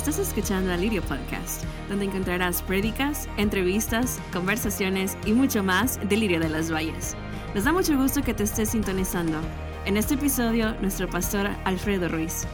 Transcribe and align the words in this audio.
Estás 0.00 0.18
escuchando 0.18 0.72
al 0.72 0.80
Lirio 0.80 1.02
Podcast, 1.02 1.62
donde 1.90 2.06
encontrarás 2.06 2.62
prédicas, 2.62 3.28
entrevistas, 3.36 4.18
conversaciones 4.32 5.14
y 5.26 5.34
mucho 5.34 5.62
más 5.62 6.00
del 6.08 6.20
Lirio 6.20 6.40
de 6.40 6.48
las 6.48 6.72
Valles. 6.72 7.14
Nos 7.54 7.64
da 7.64 7.72
mucho 7.74 7.98
gusto 7.98 8.22
que 8.22 8.32
te 8.32 8.44
estés 8.44 8.70
sintonizando. 8.70 9.38
En 9.84 9.98
este 9.98 10.14
episodio, 10.14 10.74
nuestro 10.80 11.06
pastor 11.06 11.48
Alfredo 11.64 12.08
Ruiz. 12.08 12.46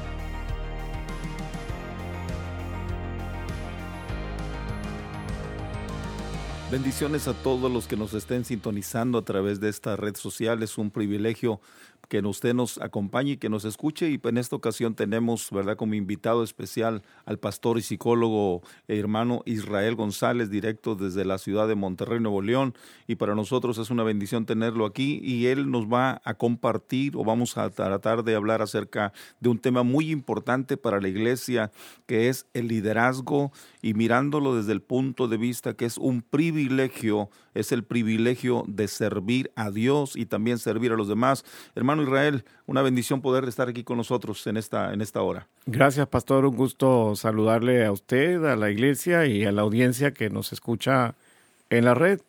Bendiciones 6.68 7.28
a 7.28 7.32
todos 7.32 7.70
los 7.70 7.86
que 7.86 7.96
nos 7.96 8.12
estén 8.12 8.44
sintonizando 8.44 9.18
a 9.18 9.24
través 9.24 9.60
de 9.60 9.68
esta 9.68 9.94
red 9.94 10.16
social. 10.16 10.64
Es 10.64 10.78
un 10.78 10.90
privilegio 10.90 11.60
que 12.08 12.20
usted 12.20 12.54
nos 12.54 12.78
acompañe 12.78 13.32
y 13.32 13.36
que 13.36 13.48
nos 13.48 13.64
escuche. 13.64 14.10
Y 14.10 14.20
en 14.22 14.38
esta 14.38 14.56
ocasión 14.56 14.94
tenemos, 14.94 15.50
¿verdad?, 15.50 15.76
como 15.76 15.94
invitado 15.94 16.42
especial 16.42 17.02
al 17.24 17.38
pastor 17.38 17.78
y 17.78 17.82
psicólogo 17.82 18.62
hermano 18.88 19.42
Israel 19.46 19.94
González, 19.94 20.50
directo 20.50 20.94
desde 20.94 21.24
la 21.24 21.38
ciudad 21.38 21.68
de 21.68 21.74
Monterrey, 21.74 22.20
Nuevo 22.20 22.42
León. 22.42 22.74
Y 23.06 23.16
para 23.16 23.34
nosotros 23.34 23.78
es 23.78 23.90
una 23.90 24.02
bendición 24.02 24.46
tenerlo 24.46 24.86
aquí. 24.86 25.20
Y 25.22 25.46
él 25.46 25.70
nos 25.70 25.86
va 25.86 26.20
a 26.24 26.34
compartir 26.34 27.16
o 27.16 27.24
vamos 27.24 27.56
a 27.56 27.70
tratar 27.70 28.24
de 28.24 28.34
hablar 28.34 28.62
acerca 28.62 29.12
de 29.40 29.48
un 29.48 29.58
tema 29.58 29.82
muy 29.82 30.10
importante 30.10 30.76
para 30.76 31.00
la 31.00 31.08
iglesia, 31.08 31.70
que 32.06 32.28
es 32.28 32.46
el 32.54 32.68
liderazgo. 32.68 33.52
Y 33.82 33.94
mirándolo 33.94 34.56
desde 34.56 34.72
el 34.72 34.82
punto 34.82 35.28
de 35.28 35.36
vista 35.36 35.74
que 35.74 35.84
es 35.84 35.98
un 35.98 36.22
privilegio, 36.22 37.30
es 37.54 37.72
el 37.72 37.84
privilegio 37.84 38.64
de 38.66 38.88
servir 38.88 39.50
a 39.56 39.70
Dios 39.70 40.16
y 40.16 40.26
también 40.26 40.58
servir 40.58 40.92
a 40.92 40.96
los 40.96 41.08
demás. 41.08 41.44
Hermano, 41.74 41.95
Israel, 42.02 42.44
una 42.66 42.82
bendición 42.82 43.20
poder 43.20 43.44
estar 43.44 43.68
aquí 43.68 43.84
con 43.84 43.96
nosotros 43.96 44.46
en 44.46 44.56
esta, 44.56 44.92
en 44.92 45.00
esta 45.00 45.22
hora. 45.22 45.48
Gracias, 45.66 46.06
pastor. 46.08 46.44
Un 46.44 46.56
gusto 46.56 47.14
saludarle 47.16 47.84
a 47.84 47.92
usted, 47.92 48.44
a 48.44 48.56
la 48.56 48.70
iglesia 48.70 49.26
y 49.26 49.44
a 49.44 49.52
la 49.52 49.62
audiencia 49.62 50.12
que 50.12 50.30
nos 50.30 50.52
escucha 50.52 51.14
en 51.70 51.84
la 51.84 51.94
red. 51.94 52.20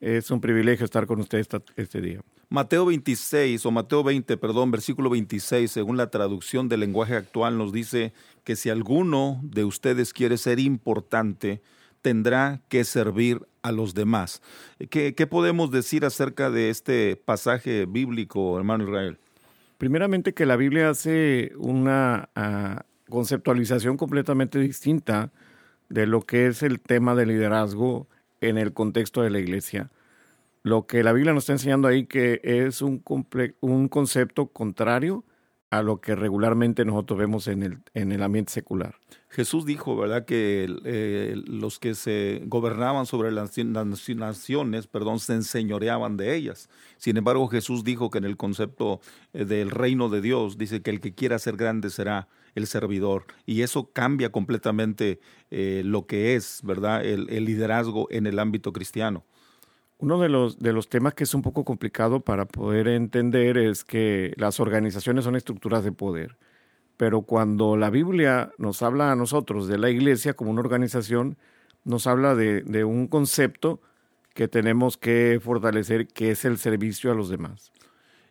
Es 0.00 0.30
un 0.30 0.40
privilegio 0.40 0.84
estar 0.84 1.06
con 1.06 1.20
usted 1.20 1.46
este 1.76 2.00
día. 2.00 2.20
Mateo 2.52 2.84
26 2.84 3.64
o 3.64 3.70
Mateo 3.70 4.04
20, 4.04 4.36
perdón, 4.36 4.70
versículo 4.70 5.08
26, 5.08 5.70
según 5.70 5.96
la 5.96 6.10
traducción 6.10 6.68
del 6.68 6.80
lenguaje 6.80 7.16
actual, 7.16 7.56
nos 7.56 7.72
dice 7.72 8.12
que 8.44 8.56
si 8.56 8.68
alguno 8.68 9.40
de 9.42 9.64
ustedes 9.64 10.12
quiere 10.12 10.36
ser 10.36 10.58
importante, 10.58 11.62
tendrá 12.02 12.60
que 12.68 12.84
servir 12.84 13.46
a 13.62 13.72
los 13.72 13.94
demás. 13.94 14.42
¿Qué, 14.90 15.26
podemos 15.28 15.70
decir 15.70 16.04
acerca 16.04 16.50
de 16.50 16.68
este 16.68 17.16
pasaje 17.16 17.86
bíblico, 17.86 18.58
hermano 18.58 18.84
Israel? 18.84 19.18
Primeramente 19.78 20.34
que 20.34 20.46
la 20.46 20.56
Biblia 20.56 20.90
hace 20.90 21.52
una 21.56 22.28
ah, 22.34 22.84
conceptualización 23.08 23.96
completamente 23.96 24.58
distinta 24.58 25.32
de 25.88 26.06
lo 26.06 26.22
que 26.22 26.46
es 26.46 26.62
el 26.62 26.80
tema 26.80 27.14
del 27.14 27.28
liderazgo 27.28 28.08
en 28.40 28.58
el 28.58 28.72
contexto 28.72 29.22
de 29.22 29.30
la 29.30 29.38
iglesia. 29.38 29.90
Lo 30.64 30.86
que 30.86 31.02
la 31.02 31.12
Biblia 31.12 31.32
nos 31.32 31.44
está 31.44 31.52
enseñando 31.54 31.88
ahí 31.88 32.06
que 32.06 32.40
es 32.42 32.82
un, 32.82 33.02
un 33.60 33.88
concepto 33.88 34.46
contrario 34.48 35.24
a 35.72 35.80
lo 35.80 36.02
que 36.02 36.14
regularmente 36.14 36.84
nosotros 36.84 37.18
vemos 37.18 37.48
en 37.48 37.62
el, 37.62 37.78
en 37.94 38.12
el 38.12 38.22
ambiente 38.22 38.52
secular. 38.52 38.96
Jesús 39.30 39.64
dijo, 39.64 39.96
¿verdad?, 39.96 40.26
que 40.26 40.66
eh, 40.84 41.34
los 41.46 41.78
que 41.78 41.94
se 41.94 42.42
gobernaban 42.44 43.06
sobre 43.06 43.32
las, 43.32 43.56
naciones, 43.56 44.86
perdón, 44.86 45.18
se 45.18 45.32
enseñoreaban 45.32 46.18
de 46.18 46.36
ellas. 46.36 46.68
Sin 46.98 47.16
embargo, 47.16 47.48
Jesús 47.48 47.84
dijo 47.84 48.10
que 48.10 48.18
en 48.18 48.24
el 48.24 48.36
concepto 48.36 49.00
eh, 49.32 49.46
del 49.46 49.70
reino 49.70 50.10
de 50.10 50.20
Dios, 50.20 50.58
dice 50.58 50.82
que 50.82 50.90
el 50.90 51.00
que 51.00 51.14
quiera 51.14 51.38
ser 51.38 51.56
grande 51.56 51.88
será 51.88 52.28
el 52.54 52.66
servidor. 52.66 53.24
Y 53.46 53.62
eso 53.62 53.90
cambia 53.94 54.30
completamente 54.30 55.20
eh, 55.50 55.80
lo 55.86 56.04
que 56.06 56.36
es, 56.36 56.60
¿verdad?, 56.64 57.02
el 57.02 57.44
liderazgo 57.46 58.08
en 58.10 58.26
el 58.26 58.38
ámbito 58.38 58.74
cristiano. 58.74 59.24
Uno 60.02 60.18
de 60.18 60.28
los, 60.28 60.58
de 60.58 60.72
los 60.72 60.88
temas 60.88 61.14
que 61.14 61.22
es 61.22 61.32
un 61.32 61.42
poco 61.42 61.64
complicado 61.64 62.18
para 62.18 62.44
poder 62.44 62.88
entender 62.88 63.56
es 63.56 63.84
que 63.84 64.34
las 64.36 64.58
organizaciones 64.58 65.22
son 65.22 65.36
estructuras 65.36 65.84
de 65.84 65.92
poder, 65.92 66.36
pero 66.96 67.22
cuando 67.22 67.76
la 67.76 67.88
Biblia 67.88 68.50
nos 68.58 68.82
habla 68.82 69.12
a 69.12 69.14
nosotros 69.14 69.68
de 69.68 69.78
la 69.78 69.90
iglesia 69.90 70.34
como 70.34 70.50
una 70.50 70.60
organización, 70.60 71.36
nos 71.84 72.08
habla 72.08 72.34
de, 72.34 72.62
de 72.62 72.82
un 72.82 73.06
concepto 73.06 73.80
que 74.34 74.48
tenemos 74.48 74.96
que 74.96 75.38
fortalecer, 75.40 76.08
que 76.08 76.32
es 76.32 76.44
el 76.44 76.58
servicio 76.58 77.12
a 77.12 77.14
los 77.14 77.28
demás. 77.28 77.70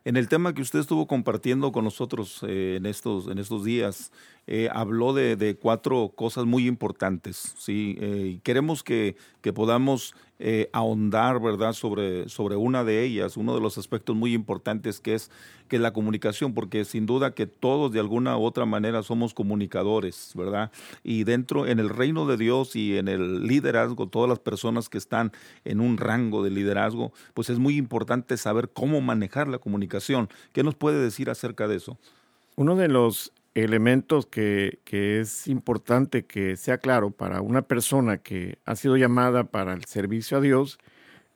En 0.04 0.18
el 0.18 0.28
tema 0.28 0.54
que 0.54 0.64
usted 0.64 0.80
estuvo 0.80 1.06
compartiendo 1.06 1.72
con 1.72 1.84
nosotros 1.84 2.44
eh, 2.48 2.76
en, 2.78 2.88
estos, 2.88 3.28
en 3.28 3.38
estos 3.38 3.64
días, 3.64 4.12
eh, 4.48 4.68
habló 4.74 5.14
de, 5.14 5.58
cuatro 5.62 6.12
cosas 6.16 6.46
muy 6.46 6.68
importantes. 6.68 7.54
¿sí? 7.60 7.96
Eh, 8.00 8.40
queremos 8.42 8.82
que, 8.82 9.16
que 9.42 9.54
podamos 9.54 10.16
ahondar 10.74 11.40
¿verdad? 11.40 11.74
Sobre, 11.74 12.28
sobre 12.30 12.56
una 12.56 12.84
de 12.84 13.04
ellas, 13.04 13.38
uno 13.38 13.54
de 13.54 13.62
los 13.62 13.78
aspectos 13.78 14.16
muy 14.16 14.34
importantes 14.34 15.00
que 15.00 15.14
es, 15.14 15.30
que 15.68 15.80
la 15.80 15.94
comunicación, 15.94 16.54
porque 16.54 16.84
sin 16.84 17.06
duda 17.06 17.34
que 17.34 17.48
todos 17.48 17.92
de 17.92 18.00
alguna 18.00 18.38
u 18.38 18.44
otra 18.44 18.66
manera 18.66 19.04
somos 19.04 19.34
comunicadores, 19.34 20.34
¿verdad? 20.36 20.72
Y 21.04 21.24
dentro, 21.24 21.66
en 21.66 21.80
el 21.80 21.90
reino 21.90 22.26
de 22.26 22.38
Dios 22.38 22.76
y 22.76 22.98
en 22.98 23.08
el 23.08 23.48
liderazgo, 23.48 24.08
todas 24.08 24.30
las 24.30 24.40
personas 24.40 24.90
que 24.90 24.98
están 24.98 25.32
en 25.64 25.80
un 25.80 25.98
rango 25.98 26.44
de 26.44 26.50
liderazgo, 26.50 27.14
pues 27.34 27.50
es 27.50 27.60
muy 27.60 27.78
importante 27.78 28.36
saber 28.38 28.70
cómo 28.70 29.00
manejar 29.00 29.48
la 29.48 29.60
comunicación. 29.60 30.30
¿Qué 30.52 30.64
nos 30.64 30.76
puede 30.76 31.02
decir 31.02 31.30
acerca 31.30 31.68
de 31.68 31.78
eso? 31.78 31.98
Uno 32.56 32.76
de 32.76 32.90
los 32.90 33.32
elementos 33.56 34.26
que, 34.26 34.80
es 34.86 35.48
importante 35.48 36.26
que 36.26 36.56
sea 36.56 36.78
claro 36.78 37.12
para 37.12 37.42
una 37.42 37.64
persona 37.64 38.18
que 38.18 38.60
ha 38.66 38.76
sido 38.76 38.98
llamada 38.98 39.46
para 39.46 39.74
el 39.74 39.86
servicio 39.86 40.38
a 40.38 40.42
Dios 40.42 40.80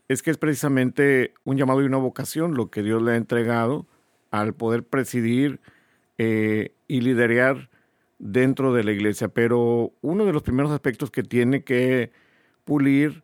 es 0.07 0.21
que 0.21 0.31
es 0.31 0.37
precisamente 0.37 1.33
un 1.43 1.57
llamado 1.57 1.81
y 1.81 1.85
una 1.85 1.97
vocación 1.97 2.53
lo 2.53 2.69
que 2.69 2.83
Dios 2.83 3.01
le 3.01 3.13
ha 3.13 3.15
entregado 3.15 3.87
al 4.31 4.53
poder 4.53 4.83
presidir 4.83 5.59
eh, 6.17 6.73
y 6.87 7.01
liderar 7.01 7.69
dentro 8.19 8.73
de 8.73 8.83
la 8.83 8.91
iglesia. 8.91 9.29
Pero 9.29 9.93
uno 10.01 10.25
de 10.25 10.33
los 10.33 10.43
primeros 10.43 10.71
aspectos 10.71 11.11
que 11.11 11.23
tiene 11.23 11.63
que 11.63 12.11
pulir 12.65 13.23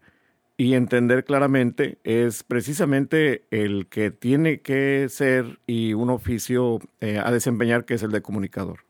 y 0.62 0.76
entender 0.76 1.24
claramente 1.24 1.98
es 2.04 2.44
precisamente 2.44 3.46
el 3.50 3.88
que 3.88 4.12
tiene 4.12 4.62
que 4.62 5.08
ser 5.10 5.58
y 5.66 5.96
un 5.96 6.12
oficio 6.12 6.78
eh, 7.00 7.18
a 7.18 7.32
desempeñar 7.32 7.84
que 7.84 7.96
es 7.96 8.04
el 8.04 8.12
de 8.12 8.22
comunicador. 8.22 8.82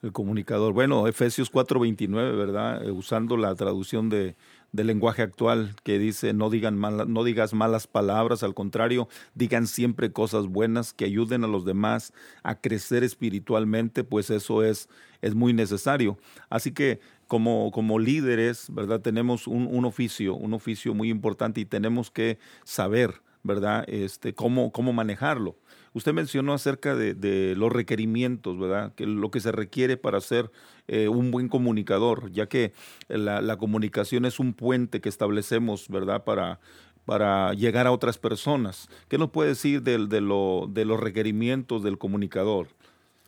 El 0.00 0.12
comunicador. 0.12 0.72
Bueno, 0.72 1.06
Efesios 1.06 1.52
4:29, 1.52 2.34
¿verdad? 2.34 2.82
Eh, 2.82 2.92
usando 2.92 3.36
la 3.36 3.54
traducción 3.54 4.08
de, 4.08 4.36
del 4.72 4.88
lenguaje 4.88 5.22
actual 5.22 5.74
que 5.82 5.98
dice 5.98 6.32
no 6.34 6.50
digan 6.50 6.78
no 6.80 7.24
digas 7.24 7.54
malas 7.54 7.86
palabras, 7.86 8.42
al 8.42 8.54
contrario, 8.54 9.08
digan 9.34 9.66
siempre 9.66 10.12
cosas 10.12 10.46
buenas 10.46 10.92
que 10.92 11.04
ayuden 11.04 11.44
a 11.44 11.48
los 11.48 11.64
demás 11.64 12.12
a 12.42 12.60
crecer 12.60 13.04
espiritualmente, 13.04 14.04
pues 14.04 14.30
eso 14.30 14.62
es, 14.62 14.88
es 15.22 15.34
muy 15.34 15.52
necesario. 15.52 16.18
Así 16.50 16.72
que 16.72 17.00
como, 17.26 17.70
como 17.70 17.98
líderes, 17.98 18.66
¿verdad? 18.70 19.00
Tenemos 19.00 19.46
un, 19.46 19.66
un, 19.70 19.84
oficio, 19.84 20.34
un 20.34 20.54
oficio 20.54 20.94
muy 20.94 21.10
importante 21.10 21.60
y 21.60 21.64
tenemos 21.64 22.10
que 22.10 22.38
saber, 22.64 23.20
¿verdad? 23.42 23.84
Este, 23.88 24.34
cómo, 24.34 24.72
cómo 24.72 24.92
manejarlo. 24.92 25.56
Usted 25.92 26.12
mencionó 26.12 26.52
acerca 26.52 26.94
de, 26.94 27.54
los 27.56 27.72
requerimientos, 27.72 28.58
¿verdad? 28.58 28.94
Que 28.94 29.06
lo 29.06 29.30
que 29.30 29.40
se 29.40 29.52
requiere 29.52 29.96
para 29.96 30.20
ser 30.20 30.50
eh, 30.86 31.08
un 31.08 31.30
buen 31.30 31.48
comunicador, 31.48 32.30
ya 32.30 32.46
que 32.46 32.72
la, 33.08 33.56
comunicación 33.56 34.24
es 34.24 34.38
un 34.38 34.52
puente 34.52 35.00
que 35.00 35.08
establecemos, 35.08 35.88
¿verdad? 35.88 36.24
Para, 36.24 36.60
para 37.04 37.54
llegar 37.54 37.86
a 37.86 37.92
otras 37.92 38.18
personas. 38.18 38.88
¿Qué 39.08 39.18
nos 39.18 39.30
puede 39.30 39.50
decir 39.50 39.82
de, 39.82 40.06
de, 40.06 40.20
lo, 40.20 40.68
de 40.70 40.84
los 40.84 41.00
requerimientos 41.00 41.82
del 41.82 41.98
comunicador? 41.98 42.68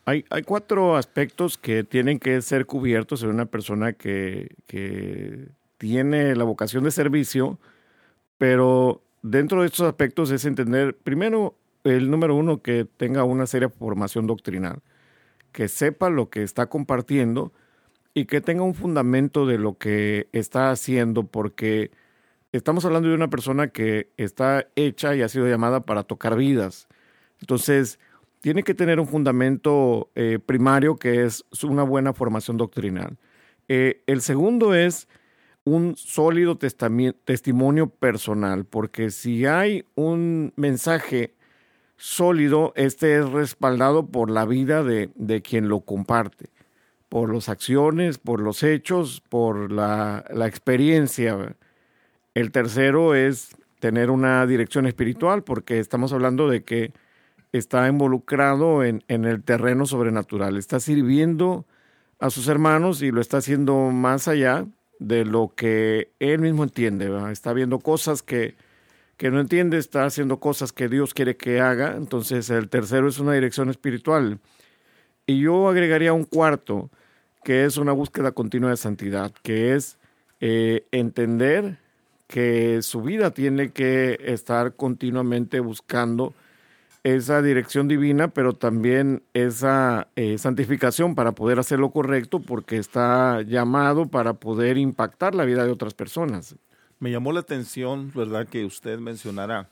Hay, 0.06 0.42
cuatro 0.44 0.96
aspectos 0.96 1.56
que 1.56 1.84
tienen 1.84 2.18
que 2.18 2.42
ser 2.42 2.66
cubiertos 2.66 3.22
en 3.22 3.28
una 3.28 3.46
persona 3.46 3.92
que, 3.92 4.56
tiene 5.78 6.34
la 6.34 6.44
vocación 6.44 6.84
de 6.84 6.90
servicio, 6.90 7.58
pero 8.36 9.02
dentro 9.22 9.61
de 9.61 9.67
estos 9.67 9.87
aspectos 9.87 10.31
es 10.31 10.44
entender, 10.44 10.96
primero, 10.96 11.56
el 11.84 12.11
número 12.11 12.34
uno, 12.34 12.62
que 12.62 12.84
tenga 12.84 13.25
una 13.25 13.46
seria 13.46 13.69
formación 13.69 14.26
doctrinal, 14.26 14.81
que 15.52 15.69
sepa 15.69 16.11
lo 16.11 16.31
que 16.31 16.43
está 16.43 16.67
compartiendo 16.67 17.52
y 18.14 18.26
que 18.26 18.40
tenga 18.40 18.62
un 18.62 18.75
fundamento 18.75 19.46
de 19.46 19.58
lo 19.58 19.78
que 19.78 20.28
está 20.32 20.70
haciendo, 20.70 21.25
porque 21.25 21.90
estamos 22.52 22.84
hablando 22.84 23.08
de 23.08 23.14
una 23.14 23.28
persona 23.31 23.69
que 23.69 24.11
está 24.17 24.67
hecha 24.76 25.14
y 25.14 25.23
ha 25.23 25.28
sido 25.28 25.49
llamada 25.49 25.81
para 25.81 26.02
tocar 26.02 26.37
vidas. 26.37 26.88
Entonces, 27.40 27.99
tiene 28.40 28.62
que 28.62 28.75
tener 28.75 29.00
un 29.00 29.06
fundamento 29.06 30.11
eh, 30.14 30.38
primario 30.44 30.96
que 30.96 31.25
es 31.25 31.44
una 31.62 31.82
buena 31.82 32.12
formación 32.12 32.56
doctrinal. 32.56 33.19
Eh, 33.69 34.02
el 34.06 34.20
segundo 34.20 34.75
es 34.75 35.08
un 35.70 35.96
sólido 35.96 36.58
testimonio 36.58 37.87
personal, 37.88 38.64
porque 38.64 39.11
si 39.11 39.46
hay 39.46 39.84
un 39.94 40.52
mensaje 40.56 41.34
sólido, 41.96 42.72
este 42.75 43.19
es 43.19 43.31
respaldado 43.31 44.06
por 44.06 44.31
la 44.31 44.46
vida 44.46 44.82
de, 44.82 45.11
de 45.14 45.43
quien 45.43 45.69
lo 45.69 45.81
comparte. 45.81 46.46
por 47.08 47.34
las 47.34 47.49
acciones, 47.49 48.19
por 48.19 48.40
los 48.40 48.62
hechos, 48.62 49.20
por 49.28 49.72
la, 49.72 50.25
la 50.32 50.46
experiencia. 50.46 51.56
El 52.34 52.52
tercero 52.52 53.16
es 53.16 53.56
tener 53.81 54.11
una 54.11 54.46
dirección 54.46 54.87
espiritual, 54.87 55.43
porque 55.43 55.81
estamos 55.81 56.12
hablando 56.12 56.49
de 56.49 56.62
que 56.62 56.93
está 57.52 57.88
involucrado 57.88 58.84
en, 58.84 59.02
en, 59.08 59.25
el 59.25 59.43
terreno 59.43 59.87
sobrenatural, 59.87 60.56
está 60.56 60.78
sirviendo 60.78 61.66
a 62.20 62.31
sus 62.31 62.46
hermanos 62.49 63.02
y 63.02 63.11
lo 63.11 63.20
está 63.20 63.38
haciendo 63.38 63.75
más 63.90 64.28
allá 64.28 64.66
de 65.00 65.25
lo 65.25 65.52
que 65.56 66.12
él 66.20 66.38
mismo 66.41 66.62
entiende, 66.62 67.11
está 67.32 67.52
viendo 67.52 67.81
cosas 67.81 68.23
que, 68.23 68.55
que 69.17 69.31
no 69.31 69.41
entiende, 69.41 69.79
está 69.79 70.05
haciendo 70.05 70.38
cosas 70.38 70.73
que 70.73 70.88
Dios 70.88 71.14
quiere 71.14 71.37
que 71.37 71.61
haga, 71.61 71.97
entonces 71.97 72.50
el 72.50 72.69
tercero 72.69 73.08
es 73.08 73.19
una 73.19 73.32
dirección 73.32 73.70
espiritual. 73.70 74.38
Y 75.26 75.41
yo 75.41 75.69
agregaría 75.69 76.12
un 76.12 76.25
cuarto, 76.25 76.91
que 77.43 77.64
es 77.64 77.79
una 77.79 77.93
búsqueda 77.93 78.32
continua 78.32 78.70
de 78.70 78.76
santidad, 78.76 79.32
que 79.43 79.75
es 79.75 79.99
eh, 80.41 80.87
entender 80.93 81.79
que 82.26 82.82
su 82.82 83.02
vida 83.02 83.31
tiene 83.31 83.70
que 83.70 84.19
estar 84.23 84.75
continuamente 84.75 85.61
buscando 85.61 86.35
esa 87.02 87.41
dirección 87.43 87.88
divina, 87.88 88.29
pero 88.29 88.55
también 88.55 89.23
esa 89.32 90.08
eh, 90.17 90.37
santificación 90.38 91.14
para 91.14 91.32
poder 91.32 91.58
hacer 91.58 91.79
lo 91.79 91.91
correcto, 91.91 92.41
porque 92.41 92.76
está 92.76 93.43
llamado 93.43 94.06
para 94.06 94.35
poder 94.35 94.76
impactar 94.76 95.35
la 95.35 95.44
vida 95.44 95.64
de 95.64 95.73
otras 95.73 95.94
personas. 95.94 96.56
Me 96.99 97.11
llamó 97.11 97.32
la 97.32 97.41
atención, 97.41 98.12
¿verdad?, 98.14 98.47
que 98.47 98.64
usted 98.64 98.99
mencionara 98.99 99.69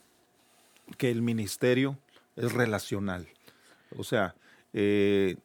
que 0.97 1.11
el 1.11 1.21
ministerio 1.21 1.99
es 2.37 2.53
relacional. 2.53 3.29
O 3.97 4.05
sea, 4.05 4.35
eh, 4.73 5.37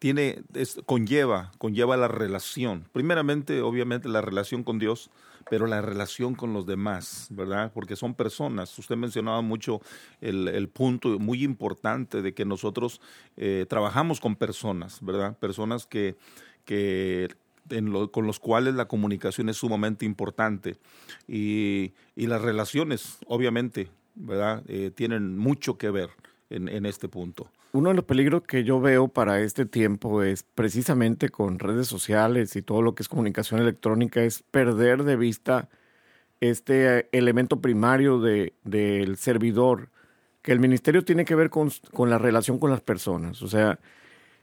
tiene, 0.00 0.42
conlleva, 0.84 1.52
conlleva 1.58 1.96
la 1.96 2.08
relación. 2.08 2.88
Primeramente, 2.92 3.62
obviamente, 3.62 4.08
la 4.08 4.20
relación 4.20 4.64
con 4.64 4.80
Dios, 4.80 5.10
pero 5.50 5.66
la 5.66 5.80
relación 5.80 6.34
con 6.34 6.52
los 6.52 6.66
demás, 6.66 7.28
¿verdad? 7.30 7.72
Porque 7.72 7.96
son 7.96 8.14
personas. 8.14 8.78
Usted 8.78 8.96
mencionaba 8.96 9.40
mucho 9.42 9.80
el, 10.20 10.68
punto 10.68 11.18
muy 11.18 11.42
importante 11.42 12.22
de 12.22 12.34
que 12.34 12.44
nosotros 12.44 13.00
eh, 13.36 13.66
trabajamos 13.68 14.20
con 14.20 14.36
personas, 14.36 14.98
¿verdad? 15.02 15.36
Personas 15.38 15.86
que, 15.86 16.16
que 16.64 17.28
con 18.10 18.26
los 18.26 18.40
cuales 18.40 18.74
la 18.74 18.88
comunicación 18.88 19.48
es 19.48 19.56
sumamente 19.56 20.04
importante 20.04 20.78
y, 21.28 21.92
las 22.16 22.42
relaciones, 22.42 23.18
obviamente, 23.26 23.88
¿verdad? 24.14 24.62
Eh, 24.66 24.90
tienen 24.94 25.36
mucho 25.38 25.78
que 25.78 25.90
ver 25.90 26.10
en 26.50 26.84
este 26.84 27.08
punto. 27.08 27.50
Uno 27.72 27.88
de 27.88 27.94
los 27.94 28.04
peligros 28.04 28.42
que 28.42 28.64
yo 28.64 28.80
veo 28.80 29.08
para 29.08 29.40
este 29.40 29.64
tiempo 29.64 30.22
es 30.22 30.42
precisamente 30.42 31.30
con 31.30 31.58
redes 31.58 31.88
sociales 31.88 32.54
y 32.54 32.62
todo 32.62 32.82
lo 32.82 32.94
que 32.94 33.02
es 33.02 33.08
comunicación 33.08 33.60
electrónica, 33.60 34.22
es 34.22 34.42
perder 34.50 35.04
de 35.04 35.16
vista 35.16 35.70
este 36.40 37.08
elemento 37.16 37.60
primario 37.62 38.20
de, 38.20 38.52
del 38.64 39.16
servidor, 39.16 39.88
que 40.42 40.52
el 40.52 40.60
ministerio 40.60 41.04
tiene 41.04 41.24
que 41.24 41.34
ver 41.34 41.48
con, 41.48 41.70
la 42.10 42.18
relación 42.18 42.58
con 42.58 42.70
las 42.70 42.82
personas. 42.82 43.40
O 43.42 43.48
sea, 43.48 43.78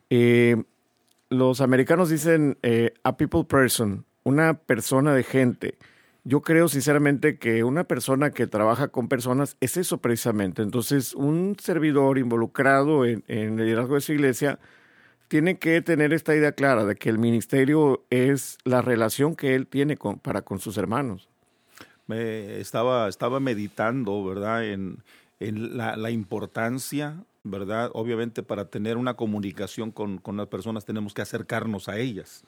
eh, 0.10 0.64
los 1.30 1.62
americanos 1.62 2.10
dicen 2.10 2.58
eh, 2.64 2.94
a 3.04 3.16
people 3.16 3.44
person, 3.44 4.06
una 4.24 4.56
persona 4.56 5.14
de 5.14 5.24
gente 5.24 5.78
yo 6.30 6.42
creo 6.42 6.68
sinceramente 6.70 7.40
que 7.40 7.64
una 7.64 7.86
persona 7.86 8.30
que 8.30 8.46
trabaja 8.46 8.90
con 8.90 9.08
personas 9.08 9.58
es 9.62 9.78
eso 9.78 9.98
precisamente. 9.98 10.62
Entonces, 10.62 11.16
un 11.16 11.58
servidor 11.60 12.20
involucrado 12.20 13.04
en, 13.04 13.24
el 13.28 13.56
liderazgo 13.56 13.96
de 13.96 14.02
su 14.02 14.14
iglesia 14.14 14.60
tiene 15.28 15.58
que 15.58 15.81
tener 15.81 16.14
esta 16.14 16.36
idea 16.36 16.52
clara 16.52 16.86
de 16.86 16.96
que 16.96 17.10
el 17.10 17.18
ministerio 17.18 18.06
es 18.12 18.60
la 18.64 18.84
relación 18.84 19.36
que 19.36 19.56
él 19.56 19.66
tiene 19.66 19.98
con, 19.98 20.20
para 20.20 20.44
con 20.44 20.60
sus 20.60 20.78
hermanos. 20.78 21.30
Me 22.06 22.60
estaba, 22.60 23.10
estaba 23.10 23.40
meditando, 23.40 24.24
¿verdad?, 24.24 24.66
en, 24.66 25.00
en 25.40 25.78
la, 25.78 25.98
la, 25.98 26.12
importancia, 26.12 27.24
¿verdad? 27.44 27.90
Obviamente 27.94 28.44
para 28.44 28.66
tener 28.66 28.98
una 28.98 29.16
comunicación 29.16 29.90
con, 29.90 30.20
con 30.20 30.38
las 30.38 30.48
personas 30.48 30.86
tenemos 30.86 31.16
que 31.16 31.24
acercarnos 31.24 31.90
a 31.90 31.98
ellas. 31.98 32.44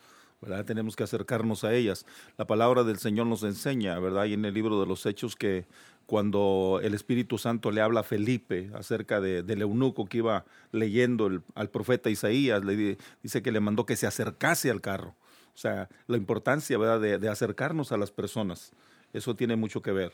Tenemos 0.66 0.96
que 0.96 1.04
acercarnos 1.04 1.64
a 1.64 1.74
ellas. 1.74 2.06
La 2.38 2.48
palabra 2.48 2.84
del 2.84 2.98
Señor 2.98 3.28
nos 3.28 3.44
enseña, 3.44 4.00
¿verdad? 4.00 4.26
Y 4.26 4.34
en 4.34 4.44
el 4.46 4.54
libro 4.54 4.80
de 4.80 4.88
los 4.88 5.06
Hechos 5.06 5.36
que 5.36 5.66
cuando 6.08 6.80
el 6.84 6.96
Espíritu 6.96 7.38
Santo 7.38 7.70
le 7.72 7.80
habla 7.80 8.00
a 8.00 8.04
Felipe 8.04 8.72
acerca 8.74 9.22
de, 9.22 9.44
del 9.44 9.62
eunuco 9.62 10.06
que 10.06 10.18
iba 10.18 10.46
leyendo 10.72 11.44
al 11.54 11.70
profeta 11.70 12.10
Isaías, 12.10 12.66
le 12.66 12.98
dice 13.22 13.42
que 13.44 13.52
le 13.52 13.60
mandó 13.60 13.86
que 13.86 13.96
se 13.96 14.08
acercase 14.08 14.72
al 14.72 14.82
carro. 14.82 15.16
O 15.54 15.58
sea, 15.58 15.90
la 16.08 16.18
importancia, 16.18 16.78
¿verdad?, 16.78 17.00
de, 17.00 17.18
de 17.20 17.30
acercarnos 17.30 17.92
a 17.92 17.98
las 17.98 18.12
personas. 18.12 18.72
Eso 19.14 19.36
tiene 19.36 19.56
mucho 19.56 19.82
que 19.82 19.92
ver. 19.92 20.14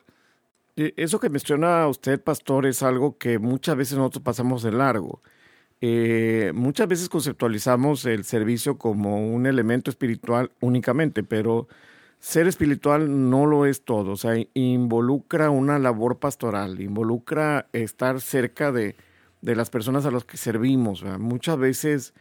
Eso 0.75 1.19
que 1.19 1.29
menciona 1.29 1.87
usted, 1.87 2.21
pastor, 2.21 2.67
es 2.67 2.83
algo 2.83 3.17
que 3.17 3.39
muchas 3.39 3.75
veces 3.75 3.97
nosotros 3.97 4.23
pasamos 4.23 4.61
de 4.61 4.71
largo. 4.71 5.21
Eh, 5.81 6.51
muchas 6.55 6.87
veces 6.87 7.09
conceptualizamos 7.09 8.05
el 8.05 8.23
servicio 8.23 8.77
como 8.77 9.27
un 9.33 9.45
elemento 9.45 9.91
espiritual 9.91 10.51
únicamente, 10.59 11.23
pero 11.23 11.67
ser 12.19 12.47
espiritual 12.47 13.29
no 13.29 13.45
lo 13.45 13.65
es 13.65 13.83
todo, 13.83 14.11
o 14.13 14.17
sea, 14.17 14.33
involucra 14.55 15.51
una 15.51 15.77
labor 15.77 16.17
pastoral, 16.19 16.81
involucra 16.81 17.67
estar 17.73 18.21
cerca 18.21 18.71
de, 18.71 18.95
de 19.41 19.55
las 19.55 19.69
personas 19.69 20.05
a 20.05 20.11
las 20.11 20.25
que 20.25 20.37
servimos. 20.37 21.03
Muchas 21.19 21.57
veces 21.57 22.13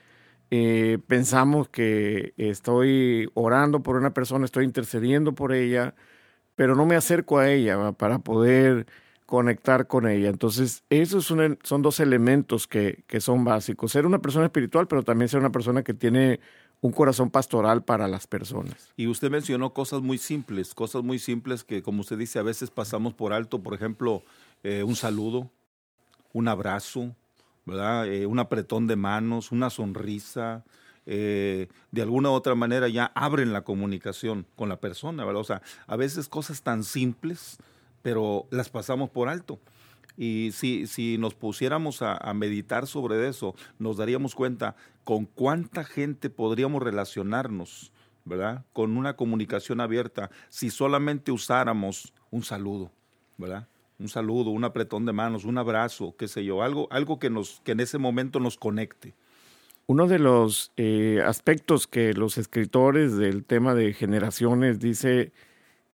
eh, 0.50 0.99
pensamos 1.06 1.69
que 1.69 2.35
estoy 2.37 3.29
orando 3.35 3.82
por 3.82 3.97
una 3.97 4.14
persona, 4.14 4.44
estoy 4.44 4.64
intercediendo 4.64 5.35
por 5.35 5.52
ella, 5.52 5.94
pero 6.56 6.75
no 6.76 6.87
me 6.87 6.97
acerco 6.97 7.38
a 7.38 7.50
ella 7.50 7.93
para 7.93 8.19
poder 8.20 8.87
conectar 9.26 9.87
con 9.87 10.08
ella. 10.08 10.28
Entonces, 10.28 10.84
esos 10.88 11.26
son, 11.26 11.82
dos 11.82 12.00
elementos 12.00 12.67
que, 12.67 13.05
que, 13.06 13.20
son 13.20 13.44
básicos. 13.44 13.93
Ser 13.93 14.06
una 14.06 14.20
persona 14.20 14.46
espiritual, 14.46 14.87
pero 14.87 15.02
también 15.02 15.28
ser 15.28 15.40
una 15.40 15.52
persona 15.52 15.82
que 15.82 15.94
tiene 15.94 16.40
un 16.81 16.93
corazón 16.93 17.31
pastoral 17.31 17.82
para 17.82 18.08
las 18.08 18.26
personas. 18.26 18.93
Y 18.96 19.06
usted 19.06 19.31
mencionó 19.31 19.73
cosas 19.73 20.02
muy 20.02 20.19
simples, 20.19 20.75
cosas 20.75 21.02
muy 21.02 21.19
simples 21.19 21.64
que, 21.64 21.82
como 21.82 22.00
usted 22.00 22.19
dice, 22.19 22.38
a 22.38 22.43
veces 22.43 22.70
pasamos 22.70 23.14
por 23.14 23.32
alto. 23.32 23.62
Por 23.62 23.75
ejemplo, 23.75 24.23
eh, 24.62 24.82
un 24.82 24.96
saludo, 24.96 25.50
un 26.32 26.49
abrazo, 26.49 27.14
¿verdad? 27.64 28.06
Eh, 28.06 28.26
un 28.26 28.38
apretón 28.38 28.87
de 28.87 28.97
manos, 28.97 29.52
una 29.52 29.71
sonrisa. 29.71 30.64
Eh, 31.09 31.68
de 31.92 32.02
alguna 32.02 32.30
u 32.30 32.33
otra 32.33 32.56
manera 32.56 32.88
ya 32.88 33.12
abren 33.14 33.52
la 33.52 33.62
comunicación 33.62 34.45
con 34.56 34.68
la 34.68 34.80
persona, 34.80 35.25
¿verdad? 35.25 35.40
O 35.40 35.45
sea, 35.45 35.62
a 35.87 35.97
veces 35.97 36.28
cosas 36.28 36.62
tan 36.62 36.83
simples, 36.83 37.59
pero 38.03 38.47
las 38.50 38.69
pasamos 38.69 39.11
por 39.11 39.29
alto. 39.29 39.59
Y 40.17 40.50
si, 40.53 40.87
si 40.87 41.19
nos 41.19 41.35
pusiéramos 41.35 42.00
a, 42.00 42.33
meditar 42.35 42.87
sobre 42.87 43.29
eso, 43.29 43.55
nos 43.79 43.99
daríamos 43.99 44.35
cuenta 44.35 44.76
con 45.05 45.26
cuánta 45.26 45.85
gente 45.85 46.31
podríamos 46.31 46.83
relacionarnos, 46.83 47.93
¿verdad? 48.25 48.65
Con 48.73 48.97
una 48.97 49.15
comunicación 49.15 49.81
abierta, 49.81 50.31
si 50.49 50.71
solamente 50.71 51.33
usáramos 51.33 52.15
un 52.31 52.43
saludo, 52.43 52.91
¿verdad? 53.37 53.69
Un 53.99 54.09
saludo, 54.09 54.50
un 54.50 54.65
apretón 54.65 55.05
de 55.05 55.12
manos, 55.12 55.45
un 55.45 55.59
abrazo, 55.59 56.15
qué 56.19 56.29
sé 56.29 56.45
yo, 56.45 56.62
algo, 56.62 56.88
algo 56.91 57.19
que, 57.19 57.31
nos, 57.31 57.61
que 57.65 57.73
en 57.73 57.81
ese 57.81 57.99
momento 57.99 58.41
nos 58.41 58.57
conecte. 58.57 59.15
Uno 59.87 60.09
de 60.09 60.19
los 60.19 60.73
eh, 60.76 61.23
aspectos 61.25 61.87
que 61.87 62.12
los 62.12 62.38
escritores 62.38 63.17
del 63.17 63.45
tema 63.45 63.75
de 63.75 63.93
generaciones 63.93 64.81
dice 64.81 65.33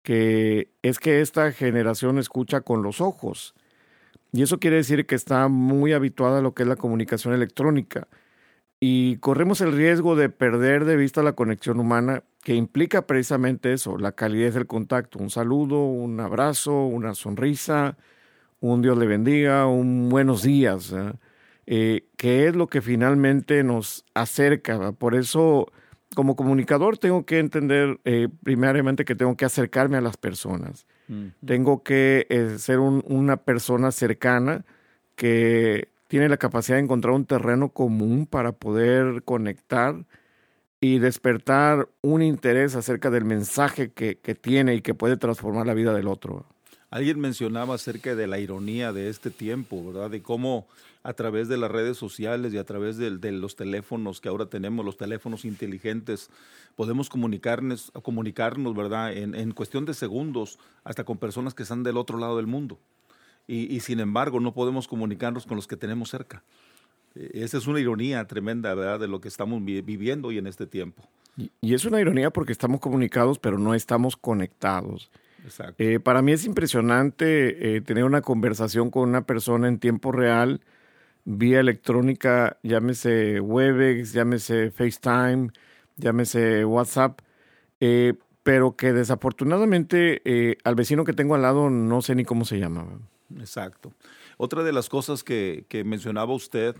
que 0.03 0.69
es 0.83 0.99
que 0.99 1.21
esta 1.21 1.51
generación 1.51 2.19
escucha 2.19 2.61
con 2.61 2.83
los 2.83 3.01
ojos. 3.01 3.55
Y 4.31 4.43
eso 4.43 4.59
quiere 4.59 4.77
decir 4.77 5.05
que 5.05 5.15
está 5.15 5.47
muy 5.47 5.93
habituada 5.93 6.39
a 6.39 6.41
lo 6.41 6.53
que 6.53 6.63
es 6.63 6.69
la 6.69 6.75
comunicación 6.75 7.33
electrónica. 7.33 8.07
Y 8.79 9.17
corremos 9.17 9.61
el 9.61 9.71
riesgo 9.71 10.15
de 10.15 10.29
perder 10.29 10.85
de 10.85 10.97
vista 10.97 11.23
la 11.23 11.33
conexión 11.33 11.79
humana, 11.79 12.23
que 12.43 12.55
implica 12.55 13.07
precisamente 13.07 13.71
eso, 13.71 13.97
la 13.97 14.11
calidez 14.11 14.55
del 14.55 14.67
contacto, 14.67 15.19
un 15.19 15.29
saludo, 15.29 15.85
un 15.85 16.19
abrazo, 16.19 16.85
una 16.85 17.15
sonrisa, 17.15 17.97
un 18.59 18.81
Dios 18.81 18.97
le 18.97 19.05
bendiga, 19.05 19.67
un 19.67 20.09
buenos 20.09 20.43
días, 20.43 20.93
eh, 21.65 22.07
que 22.17 22.47
es 22.47 22.55
lo 22.55 22.67
que 22.67 22.81
finalmente 22.81 23.63
nos 23.63 24.03
acerca. 24.13 24.91
Por 24.91 25.15
eso 25.15 25.71
como 26.13 26.35
comunicador 26.35 26.97
tengo 26.97 27.25
que 27.25 27.39
entender 27.39 27.99
eh, 28.05 28.29
primariamente 28.43 29.05
que 29.05 29.15
tengo 29.15 29.35
que 29.35 29.45
acercarme 29.45 29.97
a 29.97 30.01
las 30.01 30.17
personas. 30.17 30.85
Mm. 31.07 31.27
Tengo 31.45 31.83
que 31.83 32.27
eh, 32.29 32.57
ser 32.57 32.79
una 32.79 33.37
persona 33.37 33.91
cercana 33.91 34.65
que 35.15 35.89
tiene 36.07 36.29
la 36.29 36.37
capacidad 36.37 36.77
de 36.77 36.83
encontrar 36.83 37.13
un 37.13 37.25
terreno 37.25 37.69
común 37.69 38.25
para 38.25 38.51
poder 38.51 39.23
conectar 39.23 40.05
y 40.79 40.99
despertar 40.99 41.87
un 42.01 42.21
interés 42.21 42.75
acerca 42.75 43.09
del 43.09 43.25
mensaje 43.25 43.91
que, 43.91 44.17
que 44.17 44.35
tiene 44.35 44.75
y 44.75 44.81
que 44.81 44.93
puede 44.93 45.17
transformar 45.17 45.65
la 45.65 45.73
vida 45.73 45.93
del 45.93 46.07
otro. 46.07 46.45
Alguien 46.89 47.19
mencionaba 47.19 47.75
acerca 47.75 48.15
de 48.15 48.27
la 48.27 48.37
ironía 48.37 48.91
de 48.93 49.09
este 49.09 49.31
tiempo, 49.31 49.83
¿verdad? 49.83 50.11
De 50.11 50.21
cómo 50.21 50.67
a 51.03 51.13
través 51.13 51.47
de 51.47 51.57
las 51.57 51.69
redes 51.69 51.97
sociales 51.97 52.53
y 52.53 52.57
a 52.57 52.63
través 52.63 52.97
de, 52.97 53.31
los 53.31 53.55
teléfonos 53.55 54.21
que 54.21 54.29
ahora 54.29 54.45
tenemos, 54.45 54.85
los 54.85 54.97
teléfonos 54.97 55.45
inteligentes, 55.45 56.29
podemos 56.75 57.09
comunicarnos, 57.09 57.91
comunicarnos 58.01 58.75
¿verdad? 58.75 59.15
En, 59.15 59.51
cuestión 59.51 59.85
de 59.85 59.93
segundos, 59.93 60.59
hasta 60.83 61.03
con 61.03 61.17
personas 61.17 61.53
que 61.53 61.63
están 61.63 61.83
del 61.83 61.97
otro 61.97 62.17
lado 62.17 62.37
del 62.37 62.47
mundo. 62.47 62.79
Y, 63.45 63.81
sin 63.81 63.99
embargo, 63.99 64.39
no 64.39 64.53
podemos 64.53 64.87
comunicarnos 64.87 65.45
con 65.45 65.57
los 65.57 65.67
que 65.67 65.75
tenemos 65.75 66.09
cerca. 66.09 66.43
E, 67.13 67.29
esa 67.33 67.57
es 67.57 67.67
una 67.67 67.81
ironía 67.81 68.25
tremenda, 68.25 68.73
¿verdad?, 68.73 69.01
de 69.01 69.09
lo 69.09 69.19
que 69.19 69.27
estamos 69.27 69.63
viviendo 69.63 70.29
hoy 70.29 70.37
en 70.37 70.47
este 70.47 70.65
tiempo. 70.65 71.03
y 71.35 71.73
es 71.73 71.83
una 71.83 71.99
ironía 71.99 72.31
porque 72.31 72.53
estamos 72.53 72.79
comunicados, 72.79 73.39
pero 73.39 73.57
no 73.57 73.73
estamos 73.73 74.15
conectados. 74.15 75.11
Eh, 75.77 75.99
para 75.99 76.21
mí 76.21 76.31
es 76.31 76.45
impresionante 76.45 77.75
eh, 77.75 77.81
tener 77.81 78.05
una 78.05 78.21
conversación 78.21 78.89
con 78.89 79.09
una 79.09 79.25
persona 79.25 79.67
en 79.67 79.79
tiempo 79.79 80.11
real, 80.11 80.61
vía 81.25 81.59
electrónica, 81.59 82.57
llámese 82.63 83.39
Webex, 83.39 84.13
llámese 84.13 84.71
FaceTime, 84.71 85.49
llámese 85.97 86.65
WhatsApp, 86.65 87.19
eh, 87.79 88.13
pero 88.43 88.75
que 88.75 88.93
desafortunadamente 88.93 90.57
al 90.63 90.75
vecino 90.75 91.05
que 91.05 91.13
tengo 91.13 91.35
al 91.35 91.43
lado 91.43 91.69
no 91.69 92.01
sé 92.01 92.15
ni 92.15 92.25
cómo 92.25 92.45
se 92.45 92.59
llama. 92.59 92.85
Exacto. 93.39 93.93
Otra 94.37 94.63
de 94.63 94.73
las 94.73 94.89
cosas 94.89 95.23
que, 95.23 95.65
que 95.69 95.83
mencionaba 95.83 96.33
usted 96.33 96.75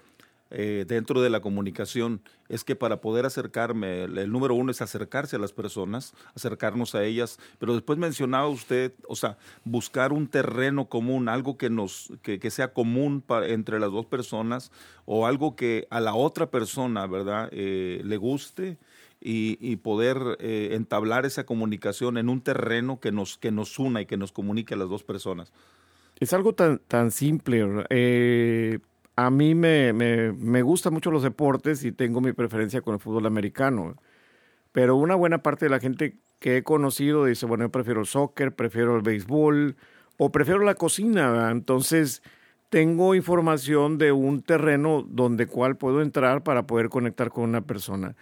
eh, 0.54 0.86
dentro 0.88 1.22
de 1.22 1.30
la 1.30 1.42
comunicación 1.42 2.22
es 2.48 2.64
que 2.64 2.76
para 2.76 3.02
poder 3.02 3.26
acercarme, 3.26 4.04
el, 4.04 4.32
número 4.32 4.54
uno 4.54 4.72
es 4.72 4.82
acercarse 4.82 5.36
a 5.36 5.40
las 5.40 5.54
personas, 5.54 6.14
acercarnos 6.36 6.94
a 6.94 7.04
ellas, 7.04 7.40
pero 7.58 7.74
después 7.74 7.98
mencionaba 7.98 8.48
usted, 8.48 8.94
o 9.08 9.16
sea, 9.16 9.38
buscar 9.64 10.14
un 10.14 10.28
terreno 10.28 10.86
común, 10.90 11.30
algo 11.30 11.58
que 11.58 11.70
nos, 11.70 12.14
que, 12.22 12.52
sea 12.52 12.74
común 12.74 13.24
entre 13.48 13.80
las 13.80 13.92
dos 13.92 14.06
personas 14.06 14.72
o 15.06 15.26
algo 15.26 15.56
que 15.56 15.88
a 15.90 16.00
la 16.00 16.14
otra 16.14 16.52
persona, 16.52 17.08
¿verdad?, 17.08 17.50
eh, 17.52 18.02
le 18.04 18.18
guste. 18.18 18.78
Y, 19.26 19.78
poder 19.78 20.18
eh, 20.40 20.72
entablar 20.74 21.26
esa 21.26 21.46
comunicación 21.46 22.18
en 22.18 22.28
un 22.28 22.42
terreno 22.42 23.00
que 23.00 23.14
nos, 23.14 23.38
que 23.38 23.52
nos 23.52 23.80
una 23.80 24.02
y 24.02 24.06
que 24.06 24.18
nos 24.18 24.34
comunique 24.34 24.74
a 24.74 24.78
las 24.78 24.90
dos 24.90 25.06
personas. 25.06 25.54
Es 26.20 26.34
algo 26.34 26.54
tan, 26.54 26.80
tan 26.80 27.10
simple. 27.10 27.86
Eh, 27.90 28.80
a 29.16 29.30
mí 29.30 29.56
me, 29.56 29.94
me, 29.94 30.62
gustan 30.62 30.94
mucho 30.94 31.12
los 31.12 31.24
deportes 31.24 31.84
y 31.84 31.92
tengo 31.92 32.22
mi 32.22 32.34
preferencia 32.34 32.82
con 32.82 32.96
el 32.96 33.00
fútbol 33.00 33.26
americano. 33.26 33.96
Pero 34.72 34.96
una 34.96 35.16
buena 35.16 35.44
parte 35.44 35.66
de 35.66 35.70
la 35.70 35.80
gente 35.80 36.18
que 36.40 36.58
he 36.58 36.64
conocido 36.64 37.26
dice, 37.26 37.46
bueno, 37.46 37.66
yo 37.66 37.72
prefiero 37.72 38.02
el 38.02 38.08
soccer, 38.08 38.54
prefiero 38.56 38.96
el 38.96 39.04
béisbol 39.04 39.76
o 40.18 40.32
prefiero 40.32 40.62
la 40.64 40.76
cocina. 40.76 41.52
Entonces, 41.52 42.24
tengo 42.70 43.14
información 43.16 44.00
de 44.00 44.12
un 44.12 44.42
terreno 44.42 45.06
donde 45.08 45.46
cual 45.48 45.78
puedo 45.78 46.02
entrar 46.02 46.44
para 46.44 46.66
poder 46.66 46.90
conectar 46.90 47.30
con 47.30 47.44
una 47.46 47.62
persona. 47.62 48.16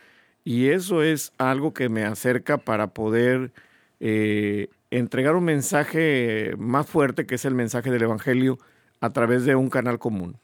Y 0.43 0.69
eso 0.69 1.03
es 1.03 1.33
algo 1.38 1.74
que 1.74 1.88
me 1.88 2.03
acerca 2.03 2.57
para 2.57 2.88
poder 2.88 3.53
eh, 4.01 4.67
entregar 4.89 5.36
un 5.36 5.45
mensaje 5.45 6.53
más 6.57 6.88
fuerte, 6.88 7.25
que 7.25 7.36
es 7.36 7.45
el 7.45 7.55
mensaje 7.55 7.91
del 7.91 8.03
Evangelio, 8.03 8.60
a 9.00 9.12
través 9.12 9.45
de 9.45 9.55
un 9.55 9.69
canal 9.69 10.00
común. 10.00 10.38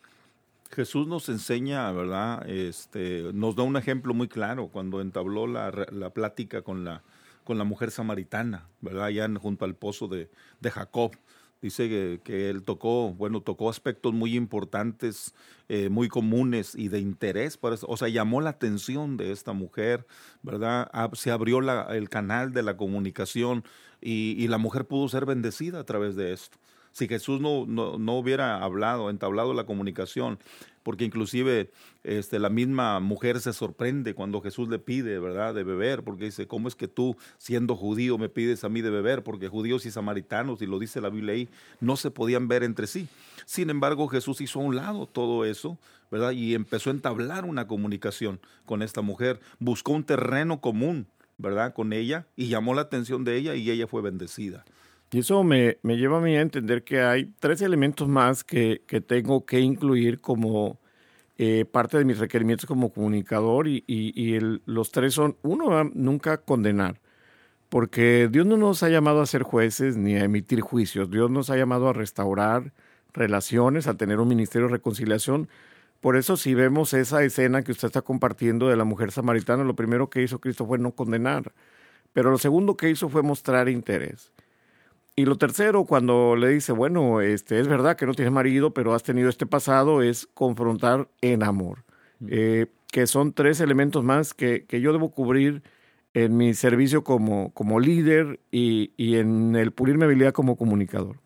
Jesús 0.78 1.08
nos 1.08 1.28
enseña, 1.28 1.92
¿verdad? 1.92 2.48
Este, 2.48 3.32
nos 3.34 3.56
da 3.56 3.64
un 3.64 3.78
ejemplo 3.78 4.14
muy 4.14 4.28
claro 4.28 4.68
cuando 4.68 5.02
entabló 5.02 5.48
la, 5.48 5.72
la 5.92 6.12
plática 6.12 6.62
con 6.62 6.86
la, 6.86 7.02
con 7.44 7.58
la 7.58 7.64
mujer 7.64 7.90
samaritana, 7.90 8.70
¿verdad? 8.82 9.06
Allá 9.06 9.28
junto 9.42 9.66
al 9.66 9.74
pozo 9.74 10.08
de, 10.08 10.30
de 10.60 10.70
Jacob. 10.70 11.18
Dice 11.64 11.90
que, 11.90 12.22
que, 12.24 12.52
él 12.52 12.62
tocó, 12.62 13.12
bueno, 13.12 13.42
tocó 13.42 13.72
aspectos 13.72 14.14
muy 14.14 14.36
importantes, 14.36 15.34
eh, 15.68 15.90
muy 15.90 16.10
comunes 16.10 16.76
y 16.76 16.90
de 16.90 17.00
interés. 17.00 17.58
Para, 17.58 17.76
o 17.82 17.98
sea, 17.98 18.08
llamó 18.10 18.40
la 18.40 18.52
atención 18.52 19.18
de 19.18 19.32
esta 19.32 19.54
mujer, 19.54 20.06
¿verdad? 20.44 20.92
Se 21.14 21.32
abrió 21.32 21.60
la, 21.60 21.88
el 21.90 22.08
canal 22.08 22.54
de 22.54 22.62
la 22.62 22.78
comunicación 22.78 23.64
y, 24.00 24.36
y 24.38 24.48
la 24.48 24.60
mujer 24.60 24.86
pudo 24.86 25.10
ser 25.10 25.26
bendecida 25.26 25.80
a 25.80 25.86
través 25.86 26.16
de 26.16 26.34
esto 26.34 26.60
si 26.98 27.08
Jesús 27.08 27.40
no, 27.40 27.68
no, 27.68 28.18
hubiera 28.18 28.64
hablado, 28.64 29.12
entablado 29.12 29.54
la 29.54 29.68
comunicación, 29.68 30.40
porque 30.82 31.06
inclusive 31.06 31.70
este, 32.04 32.40
la 32.40 32.50
misma 32.50 33.00
mujer 33.00 33.40
se 33.40 33.54
sorprende 33.54 34.16
cuando 34.16 34.42
Jesús 34.42 34.68
le 34.68 34.80
pide, 34.80 35.20
¿verdad?, 35.20 35.54
de 35.54 35.64
beber, 35.64 36.04
porque 36.04 36.26
dice, 36.26 36.48
¿cómo 36.48 36.68
es 36.68 36.74
que 36.74 36.88
tú, 36.88 37.16
siendo 37.38 37.76
judío, 37.76 38.18
me 38.18 38.30
pides 38.30 38.64
a 38.64 38.70
mí 38.70 38.82
de 38.82 38.90
beber? 38.90 39.22
Porque 39.22 39.48
judíos 39.48 39.86
y 39.86 39.92
samaritanos, 39.92 40.60
y 40.64 40.66
lo 40.66 40.80
dice 40.80 41.00
la 41.00 41.10
Biblia 41.10 41.36
ahí, 41.36 41.50
no 41.82 41.98
se 41.98 42.10
podían 42.10 42.48
ver 42.48 42.64
entre 42.64 42.88
sí. 42.88 43.08
Sin 43.46 43.70
embargo, 43.70 44.08
Jesús 44.08 44.42
hizo 44.42 44.60
a 44.60 44.64
un 44.64 44.76
lado 44.76 45.06
todo 45.06 45.46
eso, 45.46 45.78
¿verdad? 46.10 46.32
Y 46.32 46.56
empezó 46.56 46.90
a 46.90 46.94
entablar 46.94 47.46
una 47.46 47.68
comunicación 47.68 48.40
con 48.66 48.82
esta 48.82 49.04
mujer, 49.04 49.40
buscó 49.60 49.92
un 49.92 50.04
terreno 50.04 50.62
común, 50.62 51.06
¿verdad?, 51.38 51.76
con 51.76 51.94
ella, 51.94 52.26
y 52.36 52.48
llamó 52.48 52.74
la 52.74 52.82
atención 52.82 53.24
de 53.24 53.38
ella, 53.38 53.54
y 53.54 53.70
ella 53.70 53.86
fue 53.86 54.02
bendecida. 54.02 54.66
Y 55.12 55.20
eso 55.20 55.44
me, 55.44 55.78
lleva 55.84 56.18
a 56.18 56.22
mí 56.22 56.36
a 56.36 56.42
entender 56.42 56.84
que 56.84 57.02
hay 57.02 57.34
tres 57.40 57.62
elementos 57.62 58.10
más 58.10 58.44
que, 58.44 58.82
tengo 59.08 59.46
que 59.46 59.62
incluir 59.62 60.20
como 60.20 60.80
eh, 61.38 61.66
parte 61.66 61.98
de 61.98 62.06
mis 62.06 62.20
requerimientos 62.20 62.66
como 62.66 62.92
comunicador 62.92 63.68
y, 63.68 64.40
los 64.66 64.92
tres 64.92 65.14
son, 65.14 65.38
uno, 65.44 65.86
nunca 65.94 66.38
condenar, 66.40 67.00
porque 67.70 68.30
Dios 68.32 68.46
no 68.46 68.58
nos 68.58 68.84
ha 68.84 68.90
llamado 68.90 69.22
a 69.22 69.26
ser 69.28 69.44
jueces 69.44 69.98
ni 69.98 70.16
a 70.16 70.24
emitir 70.26 70.62
juicios, 70.62 71.10
Dios 71.10 71.32
nos 71.32 71.50
ha 71.50 71.58
llamado 71.58 71.90
a 71.90 71.94
restaurar 71.94 72.74
relaciones, 73.14 73.88
a 73.88 73.96
tener 73.98 74.20
un 74.20 74.28
ministerio 74.30 74.68
de 74.68 74.74
reconciliación. 74.74 75.50
Por 76.02 76.18
eso 76.18 76.38
si 76.38 76.54
vemos 76.54 76.94
esa 76.94 77.24
escena 77.24 77.64
que 77.64 77.72
usted 77.72 77.88
está 77.88 78.02
compartiendo 78.02 78.68
de 78.70 78.78
la 78.78 78.84
mujer 78.86 79.12
samaritana, 79.12 79.64
lo 79.64 79.76
primero 79.76 80.10
que 80.10 80.22
hizo 80.24 80.40
Cristo 80.40 80.66
fue 80.68 80.80
no 80.80 80.92
condenar, 80.94 81.54
pero 82.14 82.32
lo 82.32 82.38
segundo 82.38 82.78
que 82.78 82.90
hizo 82.90 83.10
fue 83.10 83.24
mostrar 83.24 83.70
interés. 83.70 84.32
Y 85.20 85.26
lo 85.26 85.36
tercero, 85.36 85.86
cuando 85.86 86.36
le 86.36 86.50
dice, 86.50 86.72
bueno, 86.74 87.22
este, 87.22 87.60
es 87.60 87.68
verdad 87.68 87.98
que 87.98 88.06
no 88.06 88.14
tienes 88.14 88.32
marido, 88.32 88.76
pero 88.76 88.94
has 88.94 89.02
tenido 89.02 89.30
este 89.30 89.48
pasado, 89.48 90.04
es 90.04 90.30
confrontar 90.36 91.10
en 91.22 91.42
amor. 91.42 91.86
Eh, 92.28 92.68
que 92.92 93.08
son 93.08 93.34
tres 93.34 93.60
elementos 93.60 94.04
más 94.04 94.36
que, 94.36 94.66
que, 94.66 94.80
yo 94.80 94.94
debo 94.94 95.10
cubrir 95.10 95.64
en 96.14 96.38
mi 96.38 96.54
servicio 96.54 97.04
como, 97.04 97.52
como 97.54 97.80
líder 97.80 98.40
y, 98.52 98.92
y, 98.96 99.16
en 99.16 99.56
el 99.56 99.72
pulir 99.72 99.98
mi 99.98 100.04
habilidad 100.04 100.34
como 100.34 100.56
comunicador. 100.56 101.18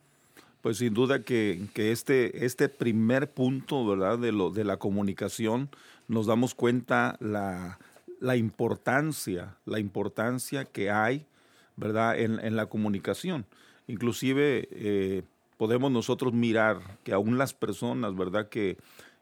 Pues 0.61 0.77
sin 0.77 0.93
duda 0.93 1.23
que, 1.23 1.67
que, 1.73 1.91
este, 1.91 2.45
este 2.45 2.69
primer 2.69 3.33
punto, 3.33 3.85
¿verdad? 3.85 4.17
De, 4.17 4.31
lo, 4.31 4.51
de 4.51 4.63
la 4.63 4.77
comunicación, 4.77 5.69
nos 6.07 6.27
damos 6.27 6.55
cuenta 6.55 7.17
la, 7.19 7.77
la 8.21 8.37
importancia, 8.37 9.57
la 9.65 9.79
importancia 9.79 10.63
que 10.63 10.91
hay, 10.91 11.25
¿verdad? 11.75 12.17
En, 12.17 12.39
en 12.39 12.55
la 12.55 12.67
comunicación. 12.67 13.45
Inclusive 13.87 14.67
eh, 14.71 15.23
podemos 15.57 15.91
nosotros 15.91 16.33
mirar 16.33 16.79
que 17.03 17.13
aún 17.13 17.37
las 17.37 17.53
personas, 17.53 18.15
¿verdad? 18.15 18.49
Que, 18.49 18.77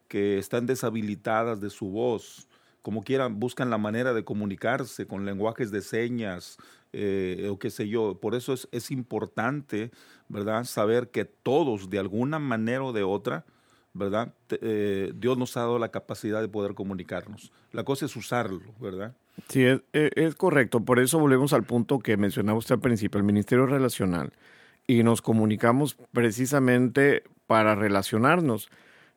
que 0.07 0.37
están 0.37 0.65
deshabilitadas 0.65 1.61
de 1.61 1.69
su 1.69 1.87
voz, 1.87 2.47
como 2.81 3.03
quieran, 3.03 3.39
buscan 3.39 3.69
la 3.69 3.77
manera 3.77 4.13
de 4.13 4.23
comunicarse 4.23 5.05
con 5.05 5.25
lenguajes 5.25 5.71
de 5.71 5.81
señas 5.81 6.57
eh, 6.93 7.47
o 7.51 7.59
qué 7.59 7.69
sé 7.69 7.87
yo. 7.87 8.19
Por 8.19 8.35
eso 8.35 8.53
es, 8.53 8.67
es, 8.71 8.89
importante, 8.89 9.91
¿verdad? 10.27 10.63
Saber 10.63 11.09
que 11.09 11.25
todos, 11.25 11.89
de 11.89 11.99
alguna 11.99 12.39
manera 12.39 12.83
o 12.83 12.93
de 12.93 13.03
otra, 13.03 13.45
¿verdad? 13.93 14.33
Eh, 14.49 15.11
Dios 15.15 15.37
nos 15.37 15.55
ha 15.57 15.61
dado 15.61 15.79
la 15.79 15.89
capacidad 15.89 16.41
de 16.41 16.47
poder 16.47 16.73
comunicarnos. 16.73 17.51
La 17.71 17.83
cosa 17.83 18.05
es 18.05 18.15
usarlo, 18.15 18.61
¿verdad? 18.79 19.13
Sí, 19.47 19.63
es, 19.93 20.35
correcto. 20.35 20.81
Por 20.81 20.99
eso 20.99 21.19
volvemos 21.19 21.53
al 21.53 21.63
punto 21.63 21.99
que 21.99 22.17
mencionaba 22.17 22.57
usted 22.57 22.75
al 22.75 22.81
principio, 22.81 23.17
el 23.17 23.23
Ministerio 23.23 23.65
Relacional 23.65 24.33
y 24.87 25.03
nos 25.03 25.21
comunicamos 25.21 25.95
precisamente 26.11 27.23
para 27.47 27.75
relacionarnos. 27.75 28.69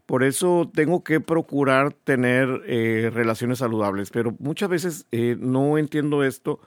Por 0.06 0.24
eso 0.24 0.70
tengo 0.74 1.02
que 1.02 1.20
procurar 1.20 1.92
tener 1.92 2.62
eh, 2.66 3.10
relaciones 3.12 3.58
saludables, 3.58 4.10
pero 4.10 4.34
muchas 4.38 4.68
veces 4.68 5.06
eh, 5.12 5.36
no 5.38 5.78
entiendo 5.78 6.24
esto 6.24 6.60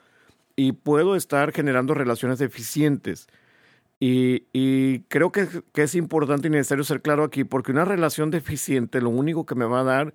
y 0.55 0.71
puedo 0.71 1.15
estar 1.15 1.51
generando 1.51 1.93
relaciones 1.93 2.39
deficientes. 2.39 3.27
Y, 3.99 4.99
creo 5.07 5.31
que, 5.31 5.47
es 5.73 5.95
importante 5.95 6.47
y 6.47 6.51
necesario 6.51 6.83
ser 6.83 7.01
claro 7.01 7.23
aquí, 7.23 7.43
porque 7.43 7.71
una 7.71 7.85
relación 7.85 8.29
deficiente 8.29 9.01
lo 9.01 9.09
único 9.09 9.45
que 9.45 9.55
me 9.55 9.65
va 9.65 9.81
a 9.81 9.83
dar 9.83 10.13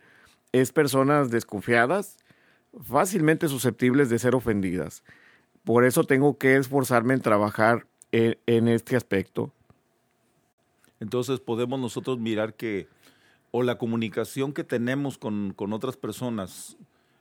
es 0.52 0.72
personas 0.72 1.30
desconfiadas, 1.30 2.18
fácilmente 2.82 3.48
susceptibles 3.48 4.10
de 4.10 4.18
ser 4.18 4.34
ofendidas. 4.34 5.02
Por 5.64 5.84
eso 5.84 6.04
tengo 6.04 6.38
que 6.38 6.56
esforzarme 6.56 7.14
en 7.14 7.20
trabajar 7.20 7.86
en, 8.12 8.68
este 8.68 8.96
aspecto. 8.96 9.52
Entonces 10.98 11.40
podemos 11.40 11.80
nosotros 11.80 12.18
mirar 12.18 12.54
que 12.54 12.88
o 13.52 13.62
la 13.62 13.78
comunicación 13.78 14.52
que 14.52 14.64
tenemos 14.64 15.18
con, 15.18 15.54
otras 15.58 15.96
personas 15.96 16.76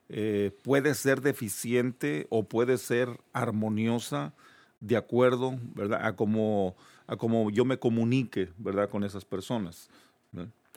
eh, 0.09 0.51
puede 0.63 0.93
ser 0.95 1.21
deficiente 1.21 2.27
o 2.29 2.43
puede 2.43 2.77
ser 2.77 3.19
armoniosa 3.33 4.33
de 4.79 4.97
acuerdo, 4.97 5.57
¿verdad? 5.75 6.05
A 6.05 6.15
cómo, 6.15 6.75
a 7.07 7.15
yo 7.51 7.65
me 7.65 7.77
comunique, 7.77 8.49
¿verdad? 8.57 8.89
Con 8.89 9.03
esas 9.03 9.25
personas. 9.25 9.89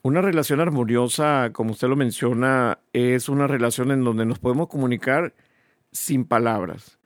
Una 0.02 0.20
relación 0.20 0.60
armoniosa, 0.60 1.50
como 1.52 1.72
usted 1.72 1.88
lo 1.88 1.96
menciona, 1.96 2.78
es 2.92 3.28
una 3.28 3.46
relación 3.46 3.90
en 3.92 4.02
donde 4.02 4.24
nos 4.24 4.38
podemos 4.38 4.68
comunicar 4.68 5.34
sin 5.92 6.24
palabras 6.24 6.98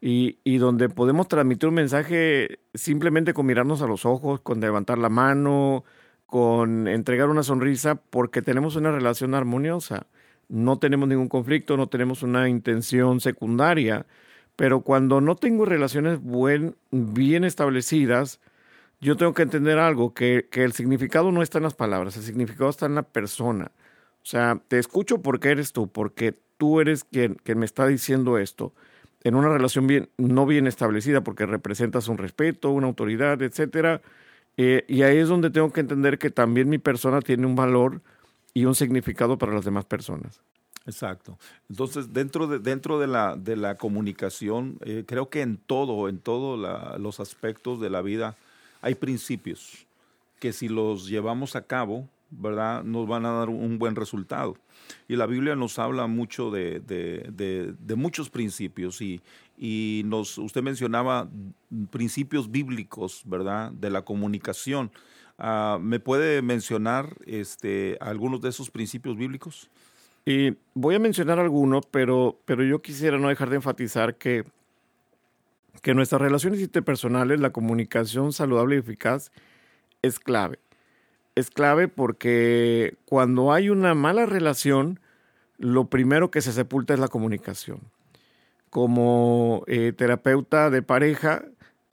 y, 0.00 0.38
y, 0.44 0.58
donde 0.58 0.88
podemos 0.88 1.28
transmitir 1.28 1.68
un 1.68 1.74
mensaje 1.74 2.60
simplemente 2.72 3.34
con 3.34 3.46
mirarnos 3.46 3.82
a 3.82 3.86
los 3.86 4.06
ojos, 4.06 4.40
con 4.40 4.60
levantar 4.60 4.96
la 4.96 5.08
mano, 5.08 5.84
con 6.24 6.88
entregar 6.88 7.28
una 7.30 7.42
sonrisa, 7.42 7.96
porque 7.96 8.42
tenemos 8.42 8.76
una 8.76 8.92
relación 8.92 9.34
armoniosa. 9.34 10.06
No 10.48 10.78
tenemos 10.78 11.08
ningún 11.08 11.28
conflicto, 11.28 11.76
no 11.76 11.88
tenemos 11.88 12.22
una 12.22 12.48
intención 12.48 13.20
secundaria, 13.20 14.06
pero 14.58 14.80
cuando 14.80 15.20
no 15.20 15.36
tengo 15.36 15.66
relaciones 15.66 16.20
buen, 16.20 16.74
bien 16.90 17.44
establecidas, 17.44 18.40
yo 19.00 19.16
tengo 19.16 19.32
que 19.32 19.42
entender 19.42 19.78
algo, 19.78 20.14
que, 20.14 20.48
que 20.50 20.64
el 20.64 20.72
significado 20.72 21.30
no 21.30 21.42
está 21.42 21.58
en 21.58 21.62
las 21.62 21.76
palabras, 21.76 22.16
el 22.16 22.24
significado 22.24 22.68
está 22.68 22.86
en 22.86 22.96
la 22.96 23.04
persona. 23.04 23.70
O 24.20 24.26
sea, 24.26 24.60
te 24.66 24.80
escucho 24.80 25.22
porque 25.22 25.50
eres 25.50 25.72
tú, 25.72 25.86
porque 25.86 26.34
tú 26.56 26.80
eres 26.80 27.04
quien, 27.04 27.36
me 27.54 27.64
está 27.64 27.86
diciendo 27.86 28.36
esto 28.36 28.74
en 29.22 29.36
una 29.36 29.48
relación 29.48 29.86
bien, 29.86 30.10
no 30.18 30.44
bien 30.44 30.66
establecida 30.66 31.22
porque 31.22 31.46
representas 31.46 32.08
un 32.08 32.18
respeto, 32.18 32.70
una 32.70 32.88
autoridad, 32.88 33.40
etcétera. 33.40 34.02
Eh, 34.56 34.84
y 34.88 35.02
ahí 35.02 35.18
es 35.18 35.28
donde 35.28 35.50
tengo 35.50 35.72
que 35.72 35.82
entender 35.82 36.18
que 36.18 36.30
también 36.30 36.68
mi 36.68 36.78
persona 36.78 37.20
tiene 37.20 37.46
un 37.46 37.54
valor 37.54 38.02
y 38.54 38.64
un 38.64 38.74
significado 38.74 39.38
para 39.38 39.54
las 39.54 39.64
demás 39.64 39.84
personas. 39.84 40.42
Exacto. 40.88 41.38
Entonces, 41.68 42.14
dentro 42.14 42.46
de, 42.46 42.58
dentro 42.58 42.98
de, 42.98 43.06
la, 43.06 43.36
de 43.36 43.56
la 43.56 43.76
comunicación, 43.76 44.78
eh, 44.86 45.04
creo 45.06 45.28
que 45.28 45.42
en 45.42 45.58
todo, 45.58 46.08
en 46.08 46.18
todos 46.18 46.58
los 46.98 47.20
aspectos 47.20 47.78
de 47.78 47.90
la 47.90 48.00
vida, 48.00 48.36
hay 48.80 48.94
principios 48.94 49.86
que 50.40 50.54
si 50.54 50.68
los 50.68 51.06
llevamos 51.06 51.56
a 51.56 51.62
cabo, 51.66 52.08
¿verdad? 52.30 52.84
Nos 52.84 53.06
van 53.06 53.26
a 53.26 53.32
dar 53.32 53.50
un 53.50 53.78
buen 53.78 53.96
resultado. 53.96 54.56
Y 55.08 55.16
la 55.16 55.26
Biblia 55.26 55.56
nos 55.56 55.78
habla 55.78 56.06
mucho 56.06 56.50
de, 56.50 56.80
de, 56.80 57.94
muchos 57.94 58.30
principios 58.30 59.02
y, 59.02 59.20
y, 59.58 60.04
nos, 60.06 60.38
usted 60.38 60.62
mencionaba 60.62 61.28
principios 61.90 62.50
bíblicos, 62.50 63.20
¿verdad? 63.26 63.72
De 63.72 63.90
la 63.90 64.06
comunicación. 64.06 64.90
Ah, 65.36 65.78
¿Me 65.82 66.00
puede 66.00 66.40
mencionar 66.40 67.14
este, 67.26 67.98
algunos 68.00 68.40
de 68.40 68.48
esos 68.48 68.70
principios 68.70 69.18
bíblicos? 69.18 69.68
Y 70.28 70.56
voy 70.74 70.94
a 70.94 70.98
mencionar 70.98 71.38
algunos, 71.38 71.86
pero, 71.86 72.38
pero 72.44 72.62
yo 72.62 72.82
quisiera 72.82 73.18
no 73.18 73.28
dejar 73.28 73.48
de 73.48 73.56
enfatizar 73.56 74.16
que, 74.16 74.44
que 75.80 75.94
nuestras 75.94 76.20
relaciones 76.20 76.60
interpersonales, 76.60 77.40
la 77.40 77.50
comunicación 77.50 78.32
saludable 78.32 78.76
y 78.76 78.80
eficaz 78.80 79.32
es 80.02 80.18
clave 80.18 80.58
es 81.38 81.50
clave 81.50 81.88
porque 81.88 82.96
cuando 83.04 83.52
hay 83.52 83.70
una 83.70 83.94
mala 83.94 84.26
relación, 84.26 85.00
lo 85.56 85.88
primero 85.88 86.30
que 86.30 86.42
se 86.42 86.52
sepulta 86.52 86.94
es 86.94 87.00
la 87.00 87.08
comunicación. 87.08 87.80
Como 88.70 89.62
eh, 89.66 89.92
terapeuta 89.96 90.68
de 90.70 90.82
pareja, 90.82 91.44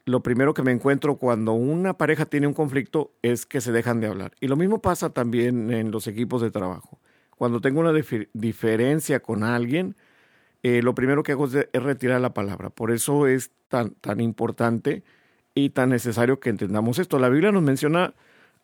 lo 0.06 0.22
primero 0.22 0.54
que 0.54 0.64
me 0.64 0.72
encuentro 0.72 1.18
cuando 1.18 1.54
una 1.54 1.94
pareja 1.96 2.26
tiene 2.26 2.48
un 2.48 2.54
conflicto 2.54 3.12
es 3.22 3.46
que 3.46 3.62
se 3.62 3.72
dejan 3.72 4.02
de 4.02 4.08
hablar. 4.08 4.34
Y 4.42 4.48
lo 4.48 4.56
mismo 4.56 4.82
pasa 4.82 5.12
también 5.12 5.72
en 5.72 5.92
los 5.92 6.08
equipos 6.08 6.42
de 6.42 6.52
trabajo. 6.52 7.00
Cuando 7.36 7.62
tengo 7.62 7.82
una 7.82 7.94
diferencia 8.34 9.20
con 9.20 9.44
alguien, 9.44 9.96
eh, 10.64 10.82
lo 10.82 10.96
primero 10.96 11.24
que 11.24 11.34
hago 11.34 11.46
es, 11.46 11.68
retirar 11.74 12.22
la 12.22 12.34
palabra. 12.34 12.70
Por 12.70 12.92
eso 12.92 13.28
es 13.28 13.52
tan, 13.68 13.92
tan 13.96 14.20
importante 14.20 15.04
y 15.54 15.70
tan 15.70 15.90
necesario 15.90 16.40
que 16.40 16.50
entendamos 16.50 17.00
esto. 17.00 17.20
La 17.20 17.30
Biblia 17.30 17.52
nos 17.52 17.64
menciona 17.64 18.14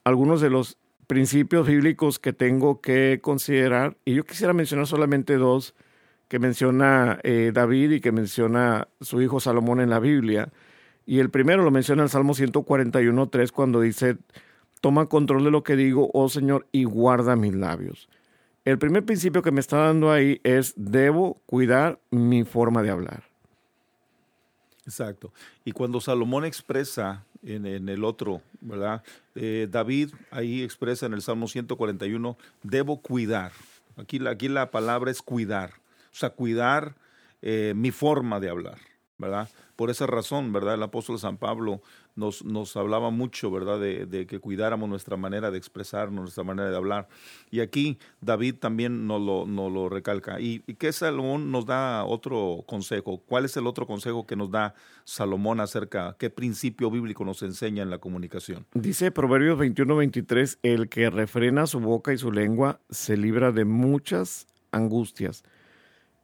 algunos 0.03 0.41
de 0.41 0.49
los 0.49 0.77
principios 1.07 1.67
bíblicos 1.67 2.19
que 2.19 2.33
tengo 2.33 2.81
que 2.81 3.19
considerar, 3.21 3.97
y 4.05 4.13
yo 4.13 4.25
quisiera 4.25 4.53
mencionar 4.53 4.87
solamente 4.87 5.35
dos 5.35 5.75
que 6.29 6.39
menciona 6.39 7.19
eh, 7.23 7.51
David 7.53 7.91
y 7.91 7.99
que 7.99 8.13
menciona 8.13 8.87
su 9.01 9.21
hijo 9.21 9.41
Salomón 9.41 9.81
en 9.81 9.89
la 9.89 9.99
Biblia. 9.99 10.47
Y 11.05 11.19
el 11.19 11.29
primero 11.29 11.63
lo 11.63 11.71
menciona 11.71 12.03
el 12.03 12.09
Salmo 12.09 12.33
141.3 12.33 13.51
cuando 13.51 13.81
dice, 13.81 14.17
toma 14.79 15.07
control 15.07 15.43
de 15.43 15.51
lo 15.51 15.63
que 15.63 15.75
digo, 15.75 16.09
oh 16.13 16.29
Señor, 16.29 16.67
y 16.71 16.85
guarda 16.85 17.35
mis 17.35 17.53
labios. 17.53 18.07
El 18.63 18.77
primer 18.77 19.03
principio 19.03 19.41
que 19.41 19.51
me 19.51 19.59
está 19.59 19.77
dando 19.77 20.11
ahí 20.11 20.39
es, 20.43 20.73
debo 20.75 21.41
cuidar 21.47 21.99
mi 22.11 22.43
forma 22.43 22.83
de 22.83 22.91
hablar. 22.91 23.23
Exacto. 24.85 25.33
Y 25.65 25.71
cuando 25.71 25.99
Salomón 25.99 26.45
expresa 26.45 27.25
en, 27.43 27.65
el 27.65 28.03
otro, 28.03 28.41
¿verdad? 28.59 29.03
Eh, 29.35 29.67
David 29.69 30.11
ahí 30.29 30.61
expresa 30.61 31.05
en 31.05 31.13
el 31.13 31.21
Salmo 31.21 31.47
141, 31.47 32.37
debo 32.61 33.01
cuidar. 33.01 33.51
Aquí, 33.97 34.19
aquí 34.27 34.47
la 34.47 34.69
palabra 34.69 35.11
es 35.11 35.21
cuidar, 35.21 35.71
o 36.11 36.15
sea, 36.15 36.29
cuidar 36.29 36.95
eh, 37.41 37.73
mi 37.75 37.91
forma 37.91 38.39
de 38.39 38.49
hablar, 38.49 38.77
Por 39.75 39.89
esa 39.89 40.05
razón, 40.05 40.51
¿verdad? 40.51 40.75
El 40.75 40.83
apóstol 40.83 41.17
San 41.17 41.37
Pablo 41.37 41.81
nos, 42.15 42.43
nos 42.43 42.75
hablaba 42.75 43.09
mucho, 43.09 43.49
¿verdad?, 43.49 43.79
de, 43.79 44.27
que 44.27 44.39
cuidáramos 44.39 44.89
nuestra 44.89 45.17
manera 45.17 45.49
de 45.49 45.57
expresarnos, 45.57 46.21
nuestra 46.21 46.43
manera 46.43 46.69
de 46.69 46.75
hablar. 46.75 47.07
Y 47.49 47.61
aquí 47.61 47.97
David 48.19 48.55
también 48.55 49.07
nos 49.07 49.21
lo, 49.21 49.45
lo 49.45 49.89
recalca. 49.89 50.39
¿Y, 50.39 50.63
¿Y 50.67 50.75
qué 50.75 50.91
Salomón 50.91 51.51
nos 51.51 51.65
da 51.65 52.03
otro 52.03 52.63
consejo? 52.67 53.23
¿Cuál 53.25 53.45
es 53.45 53.55
el 53.57 53.65
otro 53.65 53.87
consejo 53.87 54.25
que 54.25 54.35
nos 54.35 54.51
da 54.51 54.75
Salomón 55.03 55.59
acerca, 55.59 56.15
qué 56.19 56.29
principio 56.29 56.91
bíblico 56.91 57.25
nos 57.25 57.41
enseña 57.41 57.83
en 57.83 57.89
la 57.89 57.97
comunicación? 57.97 58.65
Dice 58.73 59.11
Proverbios 59.11 59.57
21, 59.57 59.95
23, 59.95 60.59
el 60.63 60.89
que 60.89 61.09
refrena 61.09 61.67
su 61.67 61.79
boca 61.79 62.13
y 62.13 62.17
su 62.17 62.31
lengua 62.31 62.79
se 62.89 63.17
libra 63.17 63.51
de 63.51 63.65
muchas 63.65 64.47
angustias. 64.71 65.43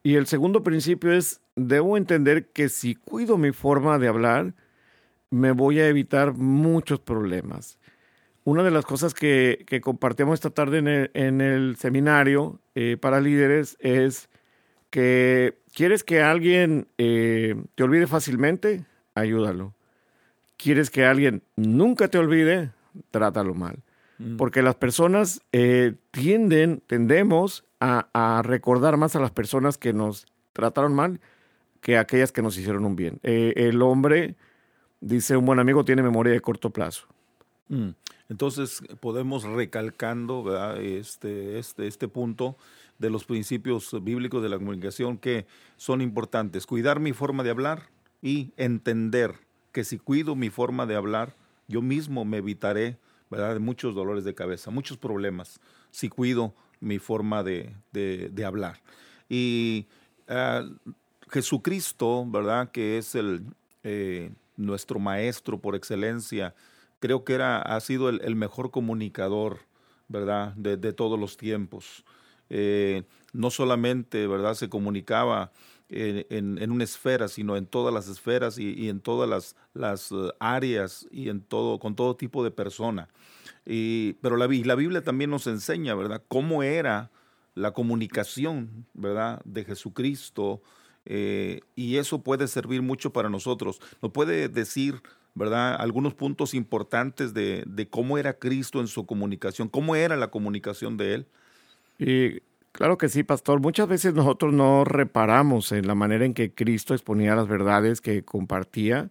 Y 0.04 0.16
el 0.16 0.28
segundo 0.28 0.64
principio 0.64 1.12
es, 1.12 1.42
debo 1.58 1.98
entender 1.98 2.46
que 2.48 2.70
si 2.70 2.96
cuido 2.96 3.38
mi 3.38 3.52
forma 3.52 3.98
de 4.00 4.08
hablar, 4.08 4.54
me 5.30 5.52
voy 5.52 5.80
a 5.80 5.90
evitar 5.90 6.34
muchos 6.34 7.00
problemas. 7.00 7.80
Una 8.46 8.64
de 8.64 8.72
las 8.72 8.86
cosas 8.86 9.14
que, 9.14 9.66
que 9.68 9.82
compartimos 9.82 10.36
esta 10.36 10.52
tarde 10.52 11.10
en 11.14 11.42
el, 11.42 11.76
seminario 11.76 12.62
eh, 12.76 12.96
para 12.96 13.20
líderes 13.20 13.76
es 13.82 14.30
que 14.90 15.58
quieres 15.74 16.06
que 16.06 16.22
alguien 16.22 16.88
eh, 16.98 17.56
te 17.76 17.84
olvide 17.84 18.08
fácilmente, 18.08 18.86
ayúdalo. 19.16 19.74
Quieres 20.56 20.90
que 20.90 21.06
alguien 21.06 21.44
nunca 21.56 22.08
te 22.08 22.20
olvide, 22.20 22.72
trátalo 23.12 23.54
mal. 23.54 23.80
Mm. 24.18 24.38
Porque 24.38 24.62
las 24.62 24.76
personas 24.76 25.42
eh, 25.52 25.96
tienden, 26.12 26.82
tendemos 26.88 27.66
a, 27.80 28.08
a, 28.14 28.42
recordar 28.44 28.96
más 28.96 29.16
a 29.16 29.20
las 29.20 29.32
personas 29.32 29.78
que 29.78 29.92
nos 29.92 30.26
trataron 30.54 30.96
mal 30.96 31.20
que 31.82 31.98
aquellas 31.98 32.32
que 32.32 32.42
nos 32.42 32.58
hicieron 32.58 32.86
un 32.86 32.96
bien. 32.96 33.20
el 33.24 33.82
hombre 33.82 34.36
Dice 35.00 35.38
un 35.38 35.46
buen 35.46 35.60
amigo 35.60 35.86
tiene 35.86 36.02
memoria 36.02 36.34
de 36.34 36.42
corto 36.42 36.72
plazo. 36.72 37.06
Mm. 37.70 37.90
Entonces 38.30 38.82
podemos 39.00 39.44
recalcando 39.44 40.76
Este, 40.80 41.60
este, 41.60 41.88
este 41.88 42.08
punto 42.08 42.58
de 42.98 43.10
los 43.10 43.26
principios 43.26 43.96
bíblicos 44.04 44.42
de 44.42 44.50
la 44.50 44.58
comunicación 44.58 45.18
que 45.18 45.46
son 45.78 46.02
importantes. 46.02 46.66
Cuidar 46.66 47.00
mi 47.00 47.14
forma 47.14 47.44
de 47.44 47.52
hablar 47.52 47.84
y 48.22 48.52
entender 48.58 49.36
que 49.72 49.84
si 49.84 50.00
cuido 50.00 50.36
mi 50.36 50.50
forma 50.50 50.88
de 50.88 50.96
hablar, 50.96 51.36
yo 51.68 51.82
mismo 51.82 52.26
me 52.26 52.38
evitaré 52.38 52.98
¿verdad? 53.30 53.54
de 53.54 53.60
muchos 53.60 53.94
dolores 53.94 54.24
de 54.24 54.34
cabeza, 54.34 54.72
muchos 54.72 54.98
problemas, 54.98 55.60
si 55.92 56.10
cuido 56.10 56.56
mi 56.80 56.98
forma 56.98 57.44
de, 57.44 57.76
de, 57.92 58.46
hablar. 58.46 58.82
Y 59.30 59.86
ah, 60.28 60.66
Jesucristo, 61.30 62.26
¿verdad? 62.28 62.72
Que 62.72 62.98
es 62.98 63.16
el... 63.16 63.44
Eh, 63.84 64.32
nuestro 64.58 65.00
maestro 65.00 65.60
por 65.60 65.76
excelencia. 65.76 66.54
Creo 67.00 67.24
que 67.24 67.34
era, 67.34 67.62
ha 67.62 67.80
sido 67.80 68.10
el, 68.10 68.36
mejor 68.36 68.72
comunicador, 68.72 69.60
¿verdad?, 70.08 70.54
de, 70.56 70.94
todos 70.94 71.18
los 71.18 71.38
tiempos. 71.38 72.04
Eh, 72.50 73.04
no 73.34 73.52
solamente, 73.52 74.28
¿verdad?, 74.28 74.56
se 74.56 74.68
comunicaba 74.68 75.52
en, 75.90 76.72
una 76.72 76.84
esfera, 76.84 77.28
sino 77.28 77.56
en 77.56 77.68
todas 77.68 77.94
las 77.94 78.10
esferas 78.10 78.58
y, 78.58 78.90
en 78.90 79.00
todas 79.00 79.30
las, 79.30 79.56
las, 79.74 80.12
eh, 80.12 80.32
áreas 80.40 81.08
y 81.12 81.30
en 81.30 81.40
todo, 81.42 81.80
con 81.80 81.96
todo 81.96 82.16
tipo 82.16 82.44
de 82.44 82.52
persona. 82.52 83.08
Y, 83.66 84.14
pero 84.14 84.38
la, 84.38 84.48
la 84.48 84.76
Biblia 84.76 85.04
también 85.04 85.30
nos 85.30 85.46
enseña, 85.46 85.94
¿verdad?, 85.94 86.24
cómo 86.28 86.64
era 86.64 87.12
la 87.54 87.72
comunicación, 87.72 88.88
¿verdad?, 88.96 89.40
de 89.46 89.64
Jesucristo 89.66 90.62
eh, 91.10 91.62
y 91.76 91.98
eso 91.98 92.22
puede 92.22 92.48
servir 92.48 92.82
mucho 92.82 93.14
para 93.14 93.30
nosotros. 93.30 93.80
Nos 94.02 94.12
puede 94.12 94.50
decir, 94.50 95.02
¿verdad? 95.36 95.78
Algunos 95.80 96.14
puntos 96.14 96.54
importantes 96.54 97.34
de, 97.34 97.88
cómo 97.90 98.18
era 98.18 98.34
Cristo 98.34 98.82
en 98.82 98.88
su 98.88 99.06
comunicación, 99.06 99.70
cómo 99.70 99.96
era 99.96 100.18
la 100.18 100.30
comunicación 100.32 100.98
de 100.98 101.14
él. 101.14 101.28
Y 101.98 102.42
claro 102.74 102.98
que 102.98 103.08
sí, 103.08 103.24
pastor. 103.24 103.62
Muchas 103.62 103.88
veces 103.88 104.14
nosotros 104.14 104.54
no 104.54 104.84
reparamos 104.84 105.72
en 105.72 105.88
la 105.88 105.96
manera 105.96 106.26
en 106.26 106.34
que 106.34 106.54
Cristo 106.54 106.94
exponía 106.94 107.36
las 107.36 107.48
verdades 107.48 108.02
que 108.02 108.26
compartía. 108.26 109.10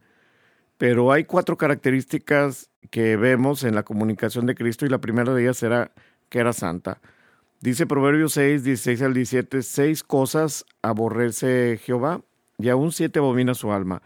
Pero 0.77 1.11
hay 1.13 1.25
cuatro 1.25 1.57
características 1.57 2.69
que 2.91 3.17
vemos 3.17 3.65
en 3.65 3.75
la 3.75 3.85
comunicación 3.85 4.45
de 4.45 4.55
Cristo 4.55 4.85
y 4.85 4.91
la 4.91 5.01
primera 5.01 5.33
de 5.33 5.43
ellas 5.43 5.63
era 5.63 5.93
que 6.29 6.41
era 6.41 6.53
santa. 6.53 7.01
Dice 7.67 7.85
Proverbios 7.85 8.35
6, 8.35 8.63
16 8.63 9.03
al 9.03 9.13
17, 9.13 9.61
seis 9.63 10.05
cosas 10.05 10.65
aborrece 10.83 11.81
Jehová 11.83 12.23
y 12.59 12.69
aún 12.69 12.93
siete 12.93 13.19
abomina 13.19 13.55
su 13.55 13.73
alma. 13.73 14.03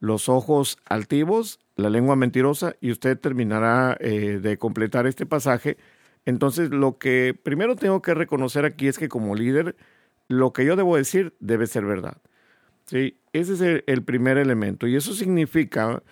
Los 0.00 0.30
ojos 0.30 0.78
altivos, 0.86 1.60
la 1.76 1.90
lengua 1.90 2.16
mentirosa 2.16 2.74
y 2.80 2.90
usted 2.90 3.18
terminará 3.18 3.98
eh, 4.00 4.40
de 4.40 4.56
completar 4.56 5.06
este 5.06 5.26
pasaje. 5.26 5.76
Entonces 6.24 6.70
lo 6.70 6.96
que 6.96 7.38
primero 7.38 7.76
tengo 7.76 8.00
que 8.00 8.14
reconocer 8.14 8.64
aquí 8.64 8.88
es 8.88 8.96
que 8.96 9.10
como 9.10 9.34
líder, 9.34 9.76
lo 10.28 10.54
que 10.54 10.64
yo 10.64 10.74
debo 10.74 10.96
decir 10.96 11.34
debe 11.38 11.66
ser 11.66 11.84
verdad. 11.84 12.16
¿sí? 12.86 13.18
Ese 13.34 13.52
es 13.52 13.82
el, 13.86 14.04
primer 14.04 14.38
elemento. 14.38 14.86
Y 14.86 14.96
eso 14.96 15.12
significa 15.12 16.02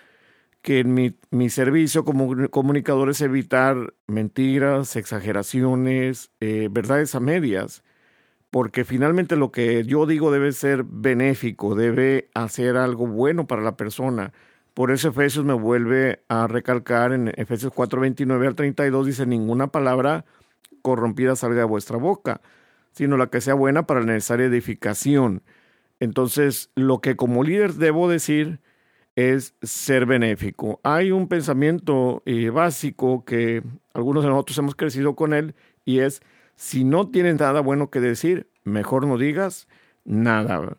que 0.63 0.85
mi, 0.85 1.17
mi, 1.31 1.51
servicio 1.51 2.05
como 2.05 2.49
comunicador 2.51 3.11
es 3.11 3.21
evitar 3.23 3.95
mentiras, 4.07 4.97
exageraciones, 4.97 6.31
eh, 6.41 6.69
verdades 6.71 7.15
a 7.15 7.21
medias, 7.21 7.83
porque 8.51 8.85
finalmente 8.85 9.37
lo 9.37 9.53
que 9.53 9.85
yo 9.85 10.07
digo 10.07 10.31
debe 10.33 10.53
ser 10.53 10.85
benéfico, 10.85 11.75
debe 11.75 12.31
hacer 12.35 12.77
algo 12.77 13.07
bueno 13.07 13.47
para 13.47 13.63
la 13.63 13.77
persona. 13.77 14.33
Por 14.75 14.91
eso 14.91 15.09
Efesios 15.09 15.45
me 15.45 15.55
vuelve 15.55 16.23
a 16.29 16.47
recalcar 16.47 17.13
en 17.13 17.33
Efesios 17.37 17.73
4, 17.75 18.01
29 18.01 18.47
al 18.47 18.55
32, 18.55 19.07
dice, 19.07 19.27
ninguna 19.27 19.69
palabra 19.69 20.25
corrompida 20.83 21.37
salga 21.37 21.61
de 21.61 21.65
vuestra 21.65 21.99
boca, 21.99 22.41
sino 22.93 23.17
la 23.17 23.29
que 23.29 23.41
sea 23.41 23.55
buena 23.55 23.87
para 23.87 24.01
la 24.01 24.07
necesaria 24.07 24.47
edificación 24.47 25.43
entonces, 26.01 26.71
lo 26.75 27.01
que 27.01 27.15
como 27.15 27.45
líder 27.45 27.75
debo 27.75 28.09
decir 28.09 28.61
es 29.29 29.55
ser 29.63 30.07
benéfico. 30.07 30.81
Hay 30.83 31.11
un 31.11 31.29
pensamiento 31.29 32.23
eh, 32.27 32.51
básico 32.51 33.25
que 33.25 33.63
algunos 33.93 34.23
de 34.25 34.31
nosotros 34.31 34.59
hemos 34.59 34.75
crecido 34.75 35.15
con 35.17 35.35
él 35.35 35.55
y 35.85 35.99
es, 36.01 36.23
si 36.57 36.85
no 36.85 37.09
tienes 37.09 37.39
nada 37.39 37.61
bueno 37.61 37.91
que 37.91 38.01
decir, 38.01 38.47
mejor 38.65 39.07
no 39.07 39.19
digas 39.19 39.69
nada. 40.05 40.77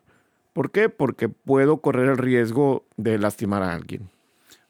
¿Por 0.52 0.70
qué? 0.70 0.88
Porque 0.88 1.28
puedo 1.28 1.78
correr 1.78 2.08
el 2.08 2.18
riesgo 2.18 2.84
de 2.96 3.18
lastimar 3.18 3.62
a 3.62 3.72
alguien. 3.72 4.08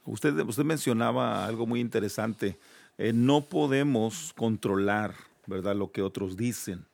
Usted, 0.04 0.38
usted 0.40 0.64
mencionaba 0.64 1.46
algo 1.46 1.66
muy 1.66 1.80
interesante. 1.80 2.58
Eh, 2.98 3.12
no 3.12 3.42
podemos 3.42 4.32
controlar, 4.37 5.14
¿verdad?, 5.46 5.74
lo 5.74 5.92
que 5.92 6.02
otros 6.02 6.37
dicen, 6.37 6.85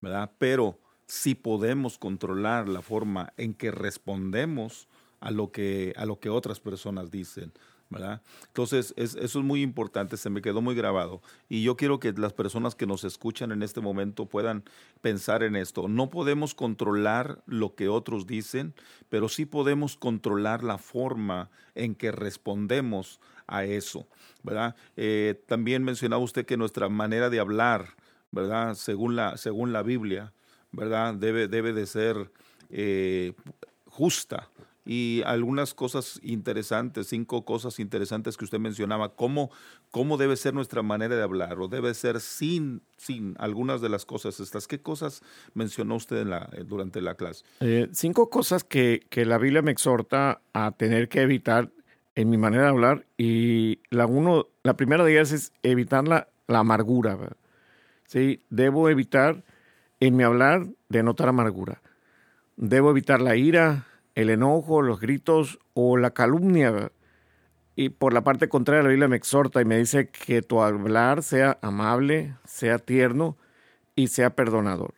¿verdad? 0.00 0.30
Pero 0.38 0.78
si 1.06 1.34
podemos 1.34 1.98
controlar 1.98 2.68
la 2.68 2.82
forma 2.82 3.32
en 3.36 3.54
que 3.54 3.70
respondemos 3.70 4.88
a 5.22 5.30
lo 5.30 5.52
que, 5.52 5.94
a 5.96 6.04
lo 6.04 6.18
que 6.18 6.28
otras 6.28 6.60
personas 6.60 7.10
dicen. 7.10 7.52
¿verdad? 7.92 8.22
Entonces, 8.46 8.94
eso 8.96 9.18
es 9.20 9.36
muy 9.36 9.60
importante, 9.60 10.16
se 10.16 10.30
me 10.30 10.40
quedó 10.40 10.62
muy 10.62 10.74
grabado. 10.74 11.20
Y 11.50 11.62
yo 11.62 11.76
quiero 11.76 12.00
que 12.00 12.12
las 12.12 12.32
personas 12.32 12.74
que 12.74 12.86
nos 12.86 13.04
escuchan 13.04 13.52
en 13.52 13.62
este 13.62 13.82
momento 13.82 14.24
puedan 14.24 14.64
pensar 15.02 15.42
en 15.42 15.56
esto. 15.56 15.88
No 15.88 16.08
podemos 16.08 16.54
controlar 16.54 17.42
lo 17.44 17.74
que 17.74 17.88
otros 17.88 18.26
dicen, 18.26 18.74
pero 19.10 19.28
sí 19.28 19.44
podemos 19.44 19.96
controlar 19.96 20.64
la 20.64 20.78
forma 20.78 21.50
en 21.74 21.94
que 21.94 22.12
respondemos 22.12 23.20
a 23.46 23.64
eso, 23.64 24.06
¿verdad? 24.42 24.74
Eh, 24.96 25.42
también 25.46 25.84
mencionaba 25.84 26.22
usted 26.22 26.46
que 26.46 26.56
nuestra 26.56 26.88
manera 26.88 27.28
de 27.28 27.40
hablar, 27.40 27.88
¿verdad? 28.30 28.74
Según 28.74 29.16
la, 29.16 29.36
según 29.36 29.74
la 29.74 29.82
Biblia, 29.82 30.32
¿verdad? 30.70 31.12
Debe, 31.14 31.46
debe 31.46 31.74
de 31.74 31.86
ser 31.86 32.32
eh, 32.70 33.34
justa. 33.84 34.48
Y 34.84 35.22
algunas 35.26 35.74
cosas 35.74 36.18
interesantes, 36.22 37.06
cinco 37.06 37.44
cosas 37.44 37.78
interesantes 37.78 38.36
que 38.36 38.44
usted 38.44 38.58
mencionaba, 38.58 39.14
cómo, 39.14 39.50
cómo 39.90 40.16
debe 40.16 40.36
ser 40.36 40.54
nuestra 40.54 40.82
manera 40.82 41.14
de 41.14 41.22
hablar, 41.22 41.60
o 41.60 41.68
debe 41.68 41.94
ser 41.94 42.20
sin, 42.20 42.82
sin 42.96 43.36
algunas 43.38 43.80
de 43.80 43.88
las 43.88 44.04
cosas 44.04 44.40
estas. 44.40 44.66
¿Qué 44.66 44.80
cosas 44.80 45.22
mencionó 45.54 45.94
usted 45.94 46.26
eh, 46.26 46.64
durante 46.66 47.00
la 47.00 47.14
clase? 47.14 47.44
Eh, 47.60 47.88
cinco 47.92 48.28
cosas 48.28 48.64
que, 48.64 49.06
que 49.08 49.24
la 49.24 49.38
Biblia 49.38 49.62
me 49.62 49.70
exhorta 49.70 50.40
a 50.52 50.72
tener 50.72 51.08
que 51.08 51.20
evitar 51.20 51.70
en 52.14 52.30
mi 52.30 52.36
manera 52.36 52.64
de 52.64 52.68
hablar. 52.68 53.06
Y 53.16 53.80
la, 53.90 54.06
uno, 54.06 54.48
la 54.62 54.76
primera 54.76 55.04
de 55.04 55.12
ellas 55.12 55.32
es 55.32 55.52
evitar 55.62 56.06
la, 56.08 56.28
la 56.48 56.58
amargura. 56.58 57.16
¿sí? 58.06 58.42
Debo 58.50 58.88
evitar 58.88 59.44
en 60.00 60.16
mi 60.16 60.24
hablar 60.24 60.66
denotar 60.88 61.28
amargura. 61.28 61.80
Debo 62.56 62.90
evitar 62.90 63.20
la 63.20 63.36
ira, 63.36 63.86
el 64.14 64.30
enojo, 64.30 64.82
los 64.82 65.00
gritos 65.00 65.58
o 65.74 65.96
la 65.96 66.10
calumnia. 66.10 66.92
Y 67.74 67.88
por 67.88 68.12
la 68.12 68.22
parte 68.22 68.48
contraria, 68.48 68.82
la 68.82 68.90
Biblia 68.90 69.08
me 69.08 69.16
exhorta 69.16 69.60
y 69.60 69.64
me 69.64 69.78
dice 69.78 70.08
que 70.08 70.42
tu 70.42 70.60
hablar 70.60 71.22
sea 71.22 71.58
amable, 71.62 72.36
sea 72.44 72.78
tierno 72.78 73.36
y 73.96 74.08
sea 74.08 74.30
perdonador. 74.30 74.94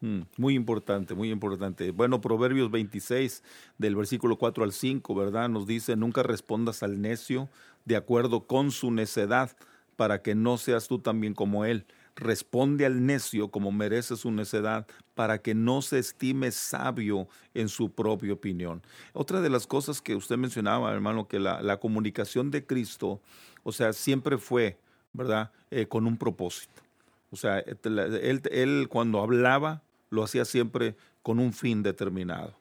Mm, 0.00 0.22
muy 0.36 0.54
importante, 0.54 1.14
muy 1.14 1.30
importante. 1.30 1.90
Bueno, 1.90 2.20
Proverbios 2.20 2.70
26, 2.70 3.42
del 3.78 3.96
versículo 3.96 4.36
4 4.36 4.64
al 4.64 4.72
5, 4.72 5.14
¿verdad? 5.14 5.48
Nos 5.48 5.66
dice, 5.66 5.96
nunca 5.96 6.22
respondas 6.22 6.82
al 6.82 7.00
necio 7.00 7.48
de 7.84 7.96
acuerdo 7.96 8.46
con 8.46 8.70
su 8.70 8.90
necedad, 8.90 9.56
para 9.96 10.20
que 10.20 10.34
no 10.34 10.58
seas 10.58 10.88
tú 10.88 10.98
también 10.98 11.32
como 11.32 11.64
él 11.64 11.86
responde 12.16 12.86
al 12.86 13.04
necio 13.04 13.48
como 13.48 13.70
merece 13.70 14.16
su 14.16 14.32
necedad, 14.32 14.86
para 15.14 15.38
que 15.38 15.54
no 15.54 15.82
se 15.82 15.98
estime 15.98 16.50
sabio 16.50 17.28
en 17.54 17.68
su 17.68 17.90
propia 17.90 18.32
opinión. 18.32 18.82
Otra 19.12 19.40
de 19.40 19.50
las 19.50 19.66
cosas 19.66 20.02
que 20.02 20.16
usted 20.16 20.36
mencionaba, 20.36 20.92
hermano, 20.92 21.28
que 21.28 21.38
la, 21.38 21.76
comunicación 21.78 22.50
de 22.50 22.64
Cristo, 22.64 23.20
o 23.62 23.72
sea, 23.72 23.92
siempre 23.92 24.38
fue, 24.38 24.78
¿verdad?, 25.12 25.52
eh, 25.70 25.86
con 25.86 26.06
un 26.06 26.16
propósito. 26.16 26.82
O 27.30 27.36
sea, 27.36 27.58
él, 27.58 28.40
él, 28.50 28.88
cuando 28.88 29.20
hablaba, 29.20 29.82
lo 30.10 30.22
hacía 30.22 30.44
siempre 30.44 30.96
con 31.22 31.38
un 31.38 31.52
fin 31.52 31.82
determinado. 31.82 32.54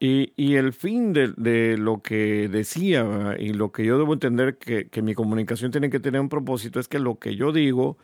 Y, 0.00 0.32
y 0.34 0.56
el 0.56 0.72
fin 0.72 1.12
de, 1.12 1.32
de, 1.36 1.78
lo 1.78 2.02
que 2.02 2.48
decía 2.48 3.36
y 3.38 3.52
lo 3.52 3.70
que 3.70 3.84
yo 3.84 3.98
debo 3.98 4.14
entender 4.14 4.58
que, 4.58 4.88
que 4.88 5.02
mi 5.02 5.14
comunicación 5.14 5.70
tiene 5.70 5.90
que 5.90 6.00
tener 6.00 6.20
un 6.20 6.28
propósito 6.28 6.80
es 6.80 6.88
que 6.88 6.98
lo 6.98 7.20
que 7.20 7.36
yo 7.36 7.52
digo, 7.52 7.96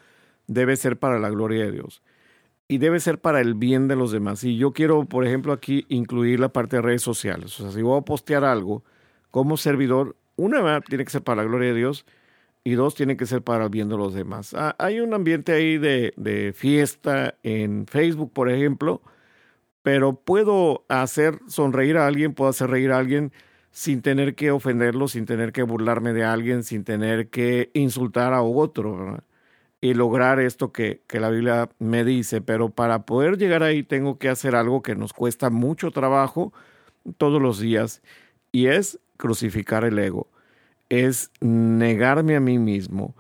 debe 0.49 0.77
ser 0.77 0.99
para 0.99 1.21
la 1.21 1.31
gloria 1.31 1.65
de 1.65 1.73
Dios 1.73 2.03
y 2.69 2.79
debe 2.79 3.01
ser 3.01 3.19
para 3.19 3.41
el 3.41 3.55
bien 3.55 3.89
de 3.89 3.97
los 3.97 4.13
demás. 4.13 4.45
Y 4.45 4.59
yo 4.59 4.73
quiero, 4.73 5.07
por 5.07 5.27
ejemplo, 5.27 5.53
aquí 5.53 5.87
incluir 5.89 6.39
la 6.39 6.51
parte 6.51 6.77
de 6.77 6.83
redes 6.83 7.03
sociales. 7.03 7.59
O 7.59 7.63
sea, 7.63 7.73
si 7.73 7.81
voy 7.83 7.99
a 7.99 8.03
postear 8.03 8.45
algo 8.45 8.85
como 9.31 9.57
servidor, 9.57 10.17
una 10.37 10.81
tiene 10.83 11.05
que 11.05 11.11
ser 11.11 11.23
para 11.23 11.43
la 11.43 11.49
gloria 11.49 11.71
de 11.71 11.79
Dios 11.79 12.05
y 12.65 12.73
dos 12.73 12.95
tiene 12.95 13.17
que 13.17 13.25
ser 13.27 13.43
para 13.43 13.65
el 13.65 13.71
bien 13.71 13.89
de 13.89 13.97
los 13.97 14.13
demás. 14.13 14.55
Hay 14.79 15.01
un 15.01 15.15
ambiente 15.15 15.53
ahí 15.53 15.79
de, 15.79 16.13
de 16.17 16.53
fiesta 16.53 17.37
en 17.43 17.87
Facebook, 17.87 18.33
por 18.33 18.51
ejemplo, 18.51 19.01
pero 19.83 20.21
puedo 20.21 20.85
hacer 20.89 21.41
sonreír 21.47 21.97
a 21.97 22.07
alguien, 22.07 22.35
puedo 22.35 22.51
hacer 22.51 22.69
reír 22.69 22.93
a 22.93 22.99
alguien 22.99 23.33
sin 23.71 24.03
tener 24.03 24.35
que 24.35 24.51
ofenderlo, 24.51 25.09
sin 25.09 25.25
tener 25.25 25.53
que 25.53 25.63
burlarme 25.63 26.13
de 26.13 26.25
alguien, 26.25 26.63
sin 26.63 26.85
tener 26.85 27.31
que 27.31 27.71
insultar 27.73 28.35
a 28.35 28.43
otro. 28.43 28.99
¿verdad? 28.99 29.25
Y 29.81 29.95
lograr 29.95 30.41
esto 30.41 30.73
que, 30.73 31.03
que, 31.07 31.21
la 31.21 31.31
Biblia 31.31 31.69
me 31.79 32.05
dice, 32.05 32.41
pero 32.41 32.71
para 32.71 33.07
poder 33.07 33.39
llegar 33.39 33.63
ahí 33.63 33.83
tengo 33.83 34.19
que 34.19 34.29
hacer 34.29 34.57
algo 34.57 34.83
que 34.83 34.97
nos 34.97 35.13
cuesta 35.13 35.51
mucho 35.51 35.91
trabajo 35.91 36.53
todos 37.17 37.41
los 37.41 37.61
días 37.61 38.03
y 38.51 38.67
es 38.67 38.99
crucificar 39.17 39.85
el 39.85 39.99
ego, 39.99 40.29
es 40.89 41.31
negarme 41.41 42.37
a 42.37 42.41
mí 42.41 42.59
mismo. 42.59 43.15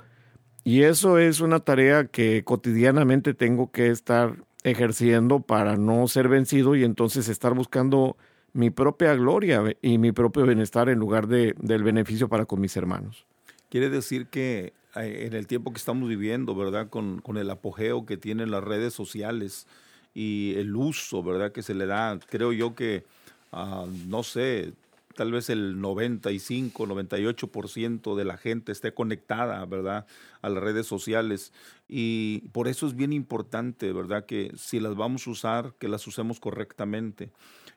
Y 0.64 0.82
eso 0.82 1.18
es 1.18 1.40
una 1.40 1.60
tarea 1.60 2.06
que 2.06 2.44
cotidianamente 2.44 3.34
tengo 3.34 3.70
que 3.70 3.88
estar 3.88 4.36
ejerciendo 4.64 5.40
para 5.40 5.76
no 5.76 6.06
ser 6.08 6.28
vencido 6.28 6.74
y 6.74 6.84
entonces 6.84 7.28
estar 7.28 7.54
buscando 7.54 8.16
mi 8.52 8.70
propia 8.70 9.14
gloria 9.14 9.62
y 9.82 9.98
mi 9.98 10.12
propio 10.12 10.44
bienestar 10.44 10.88
en 10.88 10.98
lugar 10.98 11.26
de, 11.26 11.54
del 11.60 11.82
beneficio 11.82 12.28
para 12.28 12.44
con 12.44 12.60
mis 12.60 12.76
hermanos. 12.76 13.26
Quiere 13.70 13.88
decir 13.88 14.26
que 14.26 14.72
en 15.04 15.34
el 15.34 15.46
tiempo 15.46 15.72
que 15.72 15.78
estamos 15.78 16.08
viviendo, 16.08 16.54
¿verdad? 16.54 16.88
Con, 16.88 17.20
con, 17.20 17.36
el 17.36 17.50
apogeo 17.50 18.06
que 18.06 18.16
tienen 18.16 18.50
las 18.50 18.64
redes 18.64 18.94
sociales 18.94 19.66
y 20.14 20.54
el 20.56 20.74
uso, 20.74 21.22
¿verdad? 21.22 21.52
Que 21.52 21.62
se 21.62 21.74
le 21.74 21.86
da, 21.86 22.18
creo 22.28 22.52
yo 22.52 22.74
que, 22.74 23.04
uh, 23.52 23.86
no 24.06 24.22
sé, 24.22 24.72
tal 25.18 25.32
vez 25.32 25.50
el 25.50 25.80
95, 25.80 26.86
98% 26.86 28.14
de 28.14 28.24
la 28.24 28.36
gente 28.36 28.70
esté 28.70 28.94
conectada, 28.94 29.64
¿verdad? 29.66 30.06
A 30.42 30.48
las 30.48 30.62
redes 30.62 30.86
sociales. 30.86 31.52
Y 31.88 32.40
por 32.52 32.68
eso 32.68 32.86
es 32.86 32.94
bien 32.94 33.12
importante, 33.12 33.92
¿verdad? 33.92 34.26
Que 34.26 34.52
si 34.56 34.78
las 34.78 34.94
vamos 34.94 35.26
a 35.26 35.30
usar, 35.30 35.74
que 35.80 35.88
las 35.88 36.06
usemos 36.06 36.38
correctamente. 36.38 37.30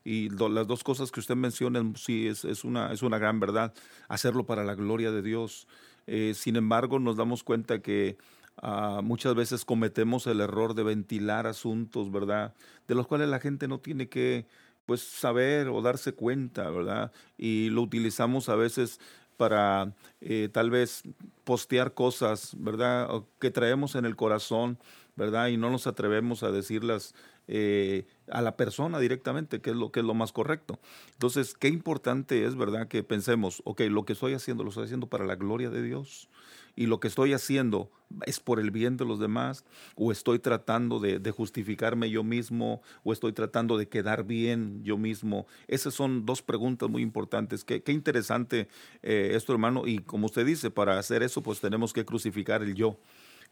Y 0.03 0.29
las 0.29 0.67
dos 0.67 0.83
cosas 0.83 1.11
que 1.11 1.19
usted 1.19 1.35
menciona, 1.35 1.83
sí, 1.95 2.27
es, 2.27 2.45
es, 2.45 2.63
una, 2.63 2.91
es 2.91 3.01
una 3.01 3.17
gran 3.17 3.39
verdad. 3.39 3.73
Hacerlo 4.07 4.45
para 4.45 4.63
la 4.63 4.75
gloria 4.75 5.11
de 5.11 5.23
Dios 5.23 5.67
eh, 6.07 6.33
sin 6.35 6.55
embargo, 6.55 6.99
nos 6.99 7.17
damos 7.17 7.43
cuenta 7.43 7.81
que 7.81 8.17
ah, 8.57 9.01
muchas 9.03 9.35
veces 9.35 9.65
cometemos 9.65 10.27
el 10.27 10.41
error 10.41 10.73
de 10.73 10.83
ventilar 10.83 11.47
asuntos, 11.47 12.11
¿verdad? 12.11 12.53
De 12.87 12.95
los 12.95 13.07
cuales 13.07 13.29
la 13.29 13.39
gente 13.39 13.67
no 13.67 13.79
tiene 13.79 14.09
que, 14.09 14.45
pues 14.85 15.01
saber 15.01 15.67
o 15.67 15.81
darse 15.81 16.13
cuenta, 16.13 16.69
¿verdad? 16.69 17.11
Y 17.37 17.69
lo 17.69 17.81
utilizamos 17.81 18.49
a 18.49 18.55
veces 18.55 18.99
para 19.37 19.93
eh, 20.21 20.49
tal 20.51 20.69
vez 20.69 21.03
postear 21.43 21.93
cosas, 21.93 22.55
¿verdad? 22.59 23.09
Que 23.39 23.49
traemos 23.49 23.95
en 23.95 24.05
el 24.05 24.15
corazón, 24.15 24.77
¿verdad? 25.15 25.47
Y 25.47 25.57
no 25.57 25.71
nos 25.71 25.87
atrevemos 25.87 26.43
a 26.43 26.51
decirlas 26.51 27.15
eh, 27.47 28.05
a 28.31 28.41
la 28.41 28.55
persona 28.57 28.99
directamente, 28.99 29.61
que 29.61 29.71
es 29.71 29.75
lo 29.75 29.91
que 29.91 30.01
es 30.01 30.05
lo 30.05 30.13
más 30.13 30.31
correcto. 30.31 30.79
Entonces, 31.13 31.53
qué 31.53 31.67
importante 31.67 32.45
es, 32.45 32.55
¿verdad? 32.55 32.87
Que 32.87 33.03
pensemos, 33.03 33.61
ok, 33.65 33.81
lo 33.89 34.05
que 34.05 34.13
estoy 34.13 34.33
haciendo, 34.33 34.63
lo 34.63 34.69
estoy 34.69 34.85
haciendo 34.85 35.07
para 35.07 35.25
la 35.25 35.35
gloria 35.35 35.69
de 35.69 35.81
Dios 35.81 36.29
y 36.75 36.85
lo 36.85 36.99
que 36.99 37.07
estoy 37.07 37.33
haciendo 37.33 37.91
es 38.25 38.39
por 38.39 38.59
el 38.59 38.71
bien 38.71 38.97
de 38.97 39.05
los 39.05 39.19
demás 39.19 39.65
o 39.95 40.11
estoy 40.11 40.39
tratando 40.39 40.99
de, 40.99 41.31
justificarme 41.31 42.09
yo 42.09 42.23
mismo 42.23 42.81
o 43.03 43.13
estoy 43.13 43.33
tratando 43.33 43.77
de 43.77 43.87
quedar 43.87 44.25
bien 44.25 44.83
yo 44.83 44.97
mismo. 44.97 45.47
Esas 45.67 45.93
son 45.93 46.25
dos 46.25 46.41
preguntas 46.41 46.89
muy 46.89 47.01
importantes. 47.01 47.63
Qué, 47.63 47.83
qué 47.83 47.91
interesante 47.91 48.67
eh, 49.01 49.31
esto, 49.35 49.53
hermano. 49.53 49.87
Y 49.87 49.99
como 49.99 50.25
usted 50.25 50.45
dice, 50.45 50.71
para 50.71 50.97
hacer 50.97 51.23
eso, 51.23 51.41
pues 51.41 51.59
tenemos 51.59 51.93
que 51.93 52.05
crucificar 52.05 52.63
el 52.63 52.75
yo 52.75 52.97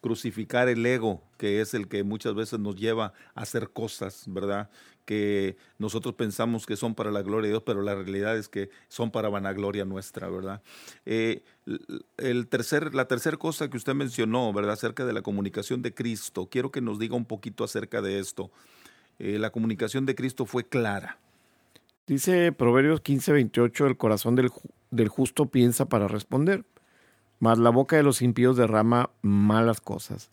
crucificar 0.02 0.70
el 0.70 0.86
ego, 0.86 1.24
que 1.38 1.62
es 1.62 1.74
el 1.74 1.88
que 1.88 2.04
muchas 2.04 2.36
veces 2.36 2.60
nos 2.60 2.76
lleva 2.76 3.14
a 3.36 3.42
hacer 3.42 3.70
cosas, 3.72 4.24
¿verdad? 4.28 4.70
que 5.10 5.58
nosotros 5.80 6.14
pensamos 6.14 6.68
que 6.68 6.76
son 6.76 6.94
para 6.94 7.10
la 7.10 7.24
gloria 7.24 7.48
de 7.48 7.54
Dios, 7.54 7.64
pero 7.66 7.82
la 7.82 7.96
realidad 7.96 8.38
es 8.38 8.48
que 8.48 8.70
son 8.90 9.10
para 9.10 9.28
vanagloria 9.28 9.84
nuestra, 9.84 10.30
¿verdad? 10.30 10.62
Eh, 11.08 11.42
el 12.18 12.48
tercer, 12.48 12.94
la 12.94 13.08
tercera 13.08 13.36
cosa 13.36 13.72
que 13.72 13.78
usted 13.78 13.96
mencionó, 13.96 14.54
¿verdad? 14.54 14.74
Acerca 14.74 15.08
de 15.08 15.14
la 15.14 15.24
comunicación 15.24 15.82
de 15.82 15.96
Cristo. 15.96 16.48
Quiero 16.52 16.72
que 16.72 16.82
nos 16.82 17.00
diga 17.00 17.16
un 17.16 17.26
poquito 17.26 17.64
acerca 17.64 18.04
de 18.04 18.20
esto. 18.20 18.52
Eh, 19.18 19.40
la 19.40 19.50
comunicación 19.50 20.06
de 20.06 20.14
Cristo 20.14 20.46
fue 20.46 20.64
clara. 20.64 21.18
Dice 22.06 22.52
Proverbios 22.52 23.02
15, 23.02 23.32
28, 23.32 23.88
el 23.88 23.98
corazón 23.98 24.36
del, 24.36 24.52
del 24.92 25.08
justo 25.08 25.48
piensa 25.48 25.90
para 25.90 26.08
responder, 26.08 26.66
mas 27.40 27.58
la 27.58 27.70
boca 27.70 27.96
de 27.96 28.04
los 28.04 28.22
impíos 28.22 28.58
derrama 28.58 29.10
malas 29.22 29.82
cosas. 29.82 30.30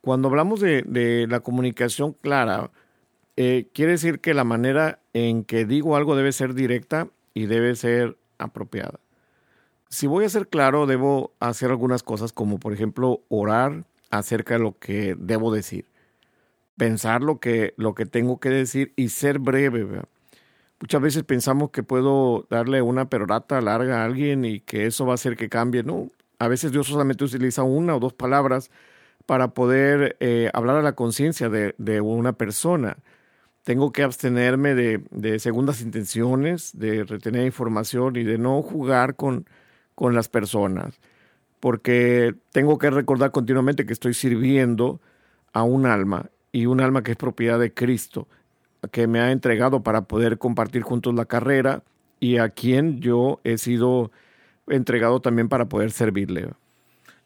Cuando 0.00 0.28
hablamos 0.28 0.60
de, 0.60 0.82
de 0.82 1.26
la 1.28 1.40
comunicación 1.40 2.12
clara, 2.12 2.70
eh, 3.36 3.68
quiere 3.74 3.92
decir 3.92 4.20
que 4.20 4.34
la 4.34 4.44
manera 4.44 5.00
en 5.12 5.44
que 5.44 5.64
digo 5.64 5.96
algo 5.96 6.14
debe 6.14 6.32
ser 6.32 6.54
directa 6.54 7.08
y 7.32 7.46
debe 7.46 7.74
ser 7.74 8.16
apropiada. 8.38 9.00
Si 9.88 10.06
voy 10.06 10.24
a 10.24 10.28
ser 10.28 10.48
claro, 10.48 10.86
debo 10.86 11.32
hacer 11.40 11.70
algunas 11.70 12.02
cosas 12.02 12.32
como, 12.32 12.58
por 12.58 12.72
ejemplo, 12.72 13.22
orar 13.28 13.84
acerca 14.10 14.54
de 14.54 14.60
lo 14.60 14.78
que 14.78 15.16
debo 15.18 15.52
decir, 15.52 15.86
pensar 16.76 17.22
lo 17.22 17.40
que, 17.40 17.74
lo 17.76 17.94
que 17.94 18.06
tengo 18.06 18.38
que 18.38 18.50
decir 18.50 18.92
y 18.96 19.08
ser 19.08 19.38
breve. 19.38 20.02
Muchas 20.80 21.00
veces 21.00 21.22
pensamos 21.24 21.70
que 21.70 21.82
puedo 21.82 22.46
darle 22.50 22.82
una 22.82 23.08
perorata 23.08 23.60
larga 23.60 24.02
a 24.02 24.04
alguien 24.04 24.44
y 24.44 24.60
que 24.60 24.86
eso 24.86 25.06
va 25.06 25.12
a 25.12 25.14
hacer 25.14 25.36
que 25.36 25.48
cambie. 25.48 25.82
No, 25.82 26.10
a 26.38 26.48
veces 26.48 26.72
Dios 26.72 26.88
solamente 26.88 27.24
utiliza 27.24 27.62
una 27.62 27.96
o 27.96 28.00
dos 28.00 28.12
palabras 28.12 28.70
para 29.26 29.48
poder 29.54 30.16
eh, 30.20 30.50
hablar 30.52 30.76
a 30.76 30.82
la 30.82 30.94
conciencia 30.94 31.48
de, 31.48 31.74
de 31.78 32.00
una 32.00 32.34
persona 32.34 32.98
tengo 33.64 33.92
que 33.92 34.02
abstenerme 34.02 34.74
de, 34.74 35.38
segundas 35.38 35.80
intenciones, 35.80 36.78
de 36.78 37.02
retener 37.04 37.46
información 37.46 38.14
y 38.16 38.22
de 38.22 38.38
no 38.38 38.62
jugar 38.62 39.16
con, 39.16 39.48
con 39.94 40.14
las 40.14 40.28
personas, 40.28 41.00
porque 41.60 42.34
tengo 42.52 42.78
que 42.78 42.90
recordar 42.90 43.32
continuamente 43.32 43.86
que 43.86 43.94
estoy 43.94 44.12
sirviendo 44.12 45.00
a 45.54 45.62
un 45.62 45.86
alma 45.86 46.30
y 46.52 46.66
un 46.66 46.82
alma 46.82 47.02
que 47.02 47.12
es 47.12 47.16
propiedad 47.16 47.58
de 47.58 47.72
Cristo, 47.72 48.28
que 48.90 49.06
me 49.06 49.20
ha 49.20 49.32
entregado 49.32 49.82
para 49.82 50.02
poder 50.02 50.38
compartir 50.38 50.82
juntos 50.82 51.14
la 51.14 51.24
carrera 51.24 51.82
y 52.20 52.38
a 52.38 52.48
quien 52.48 53.00
yo 53.00 53.40
he 53.44 53.58
sido 53.58 54.10
entregado 54.66 55.20
también 55.20 55.48
para 55.48 55.68
poder 55.68 55.90
servirle. 55.90 56.50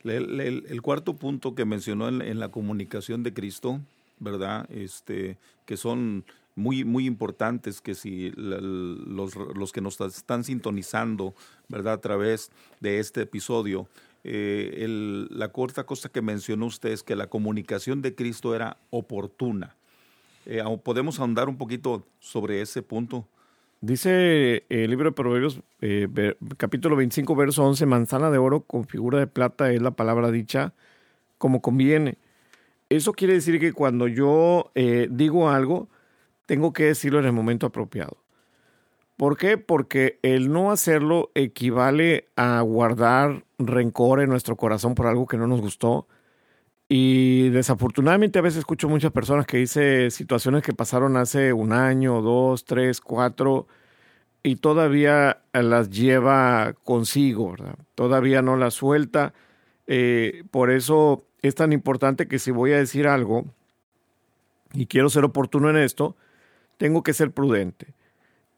El, 0.05 0.81
cuarto 0.83 1.17
punto 1.17 1.55
que 1.55 1.65
mencionó 1.65 2.09
en, 2.09 2.39
la 2.39 2.51
comunicación 2.51 3.23
de 3.23 3.35
Cristo 3.35 3.81
¿verdad? 4.21 4.67
Este, 4.71 5.39
que 5.65 5.77
son 5.77 6.25
muy, 6.55 6.85
muy 6.85 7.07
importantes, 7.07 7.81
que 7.81 7.95
si 7.95 8.33
los, 8.37 9.37
los, 9.37 9.73
que 9.73 9.81
nos 9.81 10.01
están 10.01 10.45
sintonizando, 10.45 11.35
¿verdad? 11.69 11.95
A 11.95 12.01
través 12.01 12.51
de 12.81 12.99
este 12.99 13.23
episodio, 13.23 13.89
eh, 14.25 14.87
la 15.31 15.53
corta 15.53 15.85
cosa 15.85 16.09
que 16.09 16.21
mencionó 16.21 16.67
usted 16.67 16.91
es 16.91 17.03
que 17.03 17.17
la 17.17 17.29
comunicación 17.29 18.03
de 18.03 18.15
Cristo 18.15 18.55
era 18.55 18.77
oportuna. 18.91 19.77
Eh, 20.49 20.63
¿Podemos 20.83 21.21
ahondar 21.21 21.49
un 21.49 21.57
poquito 21.57 22.05
sobre 22.19 22.61
ese 22.61 22.83
punto? 22.83 23.29
Dice 23.81 24.65
el 24.69 24.91
libro 24.91 25.11
de 25.11 25.15
Proverbios, 25.15 25.61
eh, 25.81 26.09
capítulo 26.57 26.97
25, 26.97 27.37
verso 27.37 27.65
11, 27.65 27.87
manzana 27.87 28.31
de 28.31 28.39
oro 28.39 28.63
con 28.63 28.85
figura 28.85 29.21
de 29.21 29.29
plata 29.29 29.71
es 29.71 29.81
la 29.81 29.93
palabra 29.93 30.33
dicha 30.33 30.75
como 31.39 31.63
conviene 31.63 32.19
eso 32.89 33.13
quiere 33.13 33.35
decir 33.35 33.61
que 33.61 33.73
cuando 33.73 34.09
yo 34.09 34.71
eh, 34.75 35.09
digo 35.11 35.51
algo, 35.51 35.89
tengo 36.47 36.73
que 36.73 36.85
decirlo 36.85 37.19
en 37.19 37.27
el 37.27 37.33
momento 37.33 37.67
apropiado. 37.67 38.17
¿Por 39.17 39.37
qué? 39.37 39.59
Porque 39.59 40.19
el 40.23 40.51
no 40.51 40.71
hacerlo 40.71 41.31
equivale 41.35 42.29
a 42.37 42.61
guardar 42.63 43.45
rencor 43.59 44.21
en 44.21 44.31
nuestro 44.31 44.57
corazón 44.57 44.95
por 44.95 45.07
algo 45.07 45.27
que 45.27 45.37
no 45.37 45.47
nos 45.47 45.61
gustó. 45.61 46.07
Y 46.89 47.51
desafortunadamente 47.51 48.39
a 48.39 48.43
veces 48.43 48.61
escucho 48.61 48.89
muchas 48.89 49.13
personas 49.13 49.47
que 49.47 49.59
dicen 49.59 50.11
situaciones 50.11 50.63
que 50.63 50.73
pasaron 50.73 51.17
hace 51.19 51.53
un 51.53 51.73
año, 51.73 52.23
dos, 52.23 52.65
tres, 52.65 53.01
cuatro, 53.03 53.67
y 54.43 54.57
todavía 54.57 55.43
las 55.53 55.91
lleva 55.91 56.75
consigo. 56.85 57.55
Todavía 57.95 58.41
no 58.41 58.57
las 58.57 58.75
suelta. 58.75 59.35
Eh, 59.87 60.45
por 60.51 60.71
eso 60.71 61.27
es 61.43 61.55
tan 61.55 61.73
importante 61.73 62.27
que 62.27 62.39
si 62.39 62.51
voy 62.51 62.73
a 62.73 62.79
decir 62.79 63.07
algo 63.07 63.45
y 64.73 64.87
quiero 64.87 65.11
ser 65.11 65.25
oportuno 65.25 65.69
en 65.71 65.77
esto, 65.77 66.17
tengo 66.79 67.03
que 67.03 67.13
ser 67.13 67.33
prudente. 67.33 67.95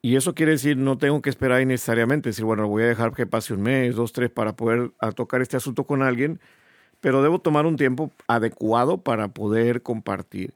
Y 0.03 0.17
eso 0.17 0.35
quiere 0.35 0.53
decir, 0.53 0.77
no 0.77 0.99
tengo 0.99 1.21
que 1.21 1.31
esperar 1.31 1.61
innecesariamente, 1.61 2.31
decir, 2.31 2.45
bueno, 2.45 2.69
voy 2.69 2.85
a 2.85 2.87
dejar 2.87 3.13
que 3.13 3.27
pase 3.27 3.53
un 3.55 3.63
mes, 3.63 3.97
dos, 3.97 4.13
tres, 4.13 4.31
para 4.31 4.55
poder 4.57 4.93
tocar 5.15 5.43
este 5.43 5.57
asunto 5.57 5.85
con 5.85 6.03
alguien, 6.03 6.41
pero 7.01 7.23
debo 7.23 7.39
tomar 7.39 7.67
un 7.67 7.77
tiempo 7.77 8.11
adecuado 8.27 8.99
para 8.99 9.29
poder 9.29 9.83
compartir. 9.83 10.55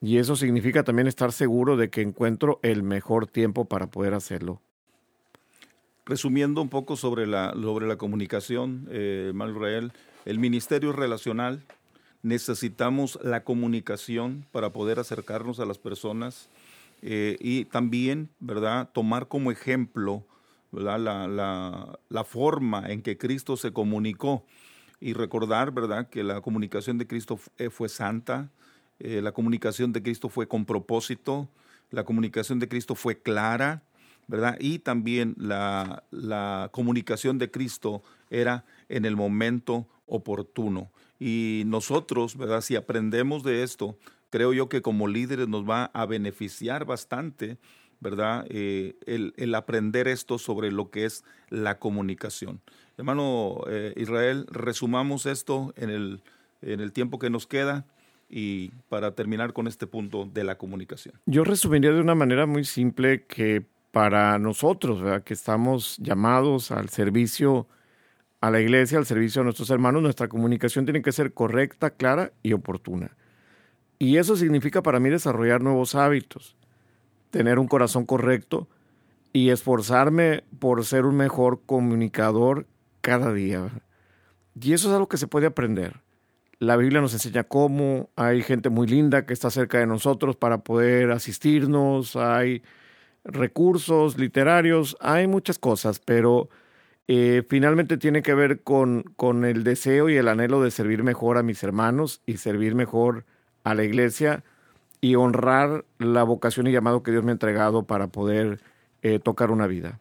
Y 0.00 0.18
eso 0.18 0.34
significa 0.36 0.82
también 0.82 1.06
estar 1.06 1.32
seguro 1.32 1.76
de 1.76 1.88
que 1.88 2.02
encuentro 2.02 2.58
el 2.62 2.82
mejor 2.82 3.26
tiempo 3.26 3.66
para 3.66 3.86
poder 3.86 4.14
hacerlo. 4.14 4.60
Resumiendo 6.04 6.60
un 6.60 6.68
poco 6.68 6.96
sobre 6.96 7.26
la, 7.28 7.52
sobre 7.52 7.86
la 7.86 7.96
comunicación, 7.96 8.88
eh, 8.90 9.30
Malrael, 9.34 9.92
el 10.24 10.40
ministerio 10.40 10.92
relacional, 10.92 11.62
necesitamos 12.22 13.18
la 13.22 13.44
comunicación 13.44 14.44
para 14.50 14.70
poder 14.70 14.98
acercarnos 14.98 15.60
a 15.60 15.66
las 15.66 15.78
personas 15.78 16.48
eh, 17.02 17.36
y 17.40 17.64
también, 17.66 18.30
¿verdad?, 18.40 18.88
tomar 18.92 19.28
como 19.28 19.50
ejemplo 19.50 20.24
La, 20.72 20.96
la, 20.96 22.24
forma 22.24 22.90
en 22.90 23.02
que 23.02 23.18
Cristo 23.18 23.58
se 23.58 23.72
comunicó 23.72 24.42
y 25.02 25.14
recordar, 25.14 25.72
¿verdad?, 25.72 26.08
que 26.08 26.22
la 26.22 26.40
comunicación 26.40 26.96
de 26.96 27.08
Cristo 27.08 27.38
eh, 27.58 27.70
fue 27.70 27.88
santa, 27.88 28.50
eh, 29.00 29.20
la 29.20 29.32
comunicación 29.32 29.92
de 29.92 30.02
Cristo 30.02 30.28
fue 30.28 30.46
con 30.46 30.64
propósito, 30.64 31.48
la 31.90 32.04
comunicación 32.04 32.60
de 32.60 32.68
Cristo 32.68 32.94
fue 32.94 33.20
clara, 33.20 33.82
¿verdad? 34.28 34.56
Y 34.60 34.78
también 34.78 35.34
la, 35.36 36.04
la 36.12 36.70
comunicación 36.72 37.38
de 37.38 37.50
Cristo 37.50 38.02
era 38.30 38.64
en 38.88 39.04
el 39.04 39.16
momento 39.16 39.88
oportuno. 40.06 40.92
Y 41.18 41.64
nosotros, 41.66 42.36
¿verdad? 42.36 42.60
Si 42.60 42.76
aprendemos 42.76 43.42
de 43.42 43.64
esto, 43.64 43.98
creo 44.30 44.52
yo 44.52 44.68
que 44.68 44.82
como 44.82 45.08
líderes 45.08 45.48
nos 45.48 45.68
va 45.68 45.86
a 45.86 46.06
beneficiar 46.06 46.84
bastante, 46.84 47.58
¿verdad? 48.02 48.46
Eh, 48.50 48.96
el, 49.06 49.54
aprender 49.54 50.08
esto 50.08 50.36
sobre 50.38 50.72
lo 50.72 50.90
que 50.90 51.04
es 51.04 51.24
la 51.50 51.78
comunicación. 51.78 52.60
Hermano 53.02 53.64
eh, 53.68 53.94
Israel, 53.96 54.46
resumamos 54.48 55.26
esto 55.26 55.74
en 55.76 55.90
el, 55.90 56.22
en 56.60 56.78
el 56.78 56.92
tiempo 56.92 57.18
que 57.18 57.30
nos 57.30 57.48
queda 57.48 57.84
y 58.30 58.68
para 58.88 59.16
terminar 59.16 59.52
con 59.52 59.66
este 59.66 59.88
punto 59.88 60.24
de 60.32 60.44
la 60.44 60.56
comunicación. 60.56 61.16
Yo 61.26 61.42
resumiría 61.42 61.90
de 61.90 62.00
una 62.00 62.14
manera 62.14 62.46
muy 62.46 62.64
simple 62.64 63.24
que 63.24 63.66
para 63.90 64.38
nosotros, 64.38 65.20
que 65.24 65.34
estamos 65.34 65.96
llamados 65.98 66.70
al 66.70 66.90
servicio 66.90 67.66
a 68.40 68.52
la 68.52 68.60
iglesia, 68.60 68.98
al 68.98 69.06
servicio 69.06 69.40
de 69.40 69.46
nuestros 69.46 69.70
hermanos, 69.70 70.00
nuestra 70.00 70.28
comunicación 70.28 70.84
tiene 70.84 71.02
que 71.02 71.10
ser 71.10 71.32
correcta, 71.34 71.90
clara 71.90 72.30
y 72.40 72.52
oportuna. 72.52 73.16
Y 73.98 74.18
eso 74.18 74.36
significa 74.36 74.84
para 74.84 75.00
mí 75.00 75.10
desarrollar 75.10 75.60
nuevos 75.60 75.96
hábitos, 75.96 76.54
tener 77.32 77.58
un 77.58 77.66
corazón 77.66 78.06
correcto 78.06 78.68
y 79.32 79.48
esforzarme 79.50 80.44
por 80.60 80.84
ser 80.84 81.04
un 81.04 81.16
mejor 81.16 81.62
comunicador 81.66 82.68
cada 83.02 83.32
día. 83.34 83.68
Y 84.58 84.72
eso 84.72 84.88
es 84.88 84.94
algo 84.94 85.08
que 85.08 85.18
se 85.18 85.26
puede 85.26 85.46
aprender. 85.46 86.00
La 86.58 86.76
Biblia 86.76 87.00
nos 87.00 87.12
enseña 87.12 87.44
cómo, 87.44 88.08
hay 88.16 88.42
gente 88.42 88.70
muy 88.70 88.86
linda 88.86 89.26
que 89.26 89.32
está 89.32 89.50
cerca 89.50 89.78
de 89.78 89.86
nosotros 89.86 90.36
para 90.36 90.58
poder 90.58 91.10
asistirnos, 91.10 92.16
hay 92.16 92.62
recursos 93.24 94.16
literarios, 94.16 94.96
hay 95.00 95.26
muchas 95.26 95.58
cosas, 95.58 95.98
pero 95.98 96.48
eh, 97.08 97.42
finalmente 97.48 97.98
tiene 97.98 98.22
que 98.22 98.34
ver 98.34 98.62
con, 98.62 99.02
con 99.16 99.44
el 99.44 99.64
deseo 99.64 100.08
y 100.08 100.16
el 100.16 100.28
anhelo 100.28 100.62
de 100.62 100.70
servir 100.70 101.02
mejor 101.02 101.36
a 101.36 101.42
mis 101.42 101.62
hermanos 101.64 102.22
y 102.26 102.36
servir 102.36 102.76
mejor 102.76 103.24
a 103.64 103.74
la 103.74 103.82
iglesia 103.82 104.44
y 105.00 105.16
honrar 105.16 105.84
la 105.98 106.22
vocación 106.22 106.68
y 106.68 106.72
llamado 106.72 107.02
que 107.02 107.10
Dios 107.10 107.24
me 107.24 107.32
ha 107.32 107.34
entregado 107.34 107.82
para 107.82 108.06
poder 108.06 108.60
eh, 109.02 109.18
tocar 109.18 109.50
una 109.50 109.66
vida. 109.66 109.98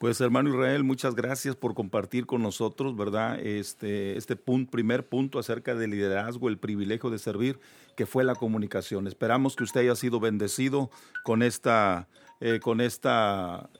Pues 0.00 0.18
hermano 0.22 0.48
Israel, 0.48 0.82
muchas 0.82 1.14
gracias 1.14 1.56
por 1.56 1.74
compartir 1.74 2.24
con 2.24 2.40
nosotros, 2.40 2.96
¿verdad? 2.96 3.38
Este, 3.38 4.16
este 4.16 4.34
primer 4.34 5.06
punto 5.06 5.38
acerca 5.38 5.74
del 5.74 5.90
liderazgo, 5.90 6.48
el 6.48 6.56
privilegio 6.56 7.10
de 7.10 7.18
servir, 7.18 7.60
que 7.96 8.06
fue 8.06 8.24
la 8.24 8.34
comunicación. 8.34 9.06
Esperamos 9.06 9.56
que 9.56 9.64
usted 9.64 9.80
haya 9.82 9.94
sido 9.94 10.18
bendecido 10.18 10.88
con 11.22 11.42
esta, 11.42 12.08
eh, 12.40 12.60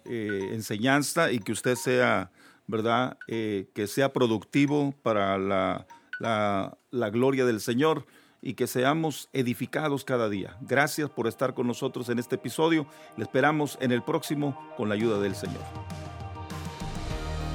eh, 0.05 0.49
enseñanza 0.53 1.33
y 1.33 1.39
que 1.39 1.53
usted 1.53 1.75
sea, 1.75 2.31
¿verdad? 2.67 3.17
que 3.27 3.87
sea 3.87 4.13
productivo 4.13 4.95
para 5.03 5.39
la, 5.39 5.87
la 6.19 7.11
gloria 7.11 7.47
del 7.47 7.61
Señor 7.61 8.05
y 8.43 8.55
que 8.55 8.67
seamos 8.67 9.31
edificados 9.33 10.05
cada 10.05 10.29
día. 10.29 10.59
Gracias 10.61 11.09
por 11.09 11.27
estar 11.29 11.55
con 11.55 11.67
nosotros 11.67 12.11
en 12.11 12.19
este 12.19 12.35
episodio. 12.35 12.87
Le 13.17 13.25
esperamos 13.25 13.79
en 13.81 13.91
el 13.91 14.03
próximo 14.03 14.71
con 14.77 14.91
la 14.91 14.97
ayuda 14.97 15.19
del 15.19 15.35
Señor. 15.35 15.63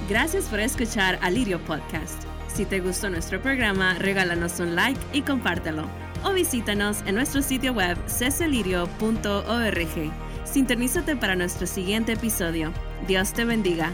Gracias 0.08 0.46
por 0.46 0.60
escuchar 0.60 1.18
Alirio 1.24 1.60
Podcast. 1.66 2.24
Si 2.48 2.66
te 2.66 2.80
gustó 2.80 3.10
nuestro 3.10 3.42
programa, 3.42 3.96
regálanos 3.96 4.60
un 4.60 4.76
like 4.76 5.00
y 5.14 5.24
compártelo. 5.24 5.88
O 6.24 6.32
visítanos 6.32 7.02
en 7.08 7.16
nuestro 7.16 7.42
sitio 7.42 7.74
web 7.74 7.98
cesalirio.org. 8.08 10.12
Sintonízate 10.44 11.16
para 11.16 11.36
nuestro 11.36 11.66
siguiente 11.66 12.14
episodio. 12.14 12.72
Dios 13.08 13.34
te 13.34 13.46
bendiga. 13.46 13.92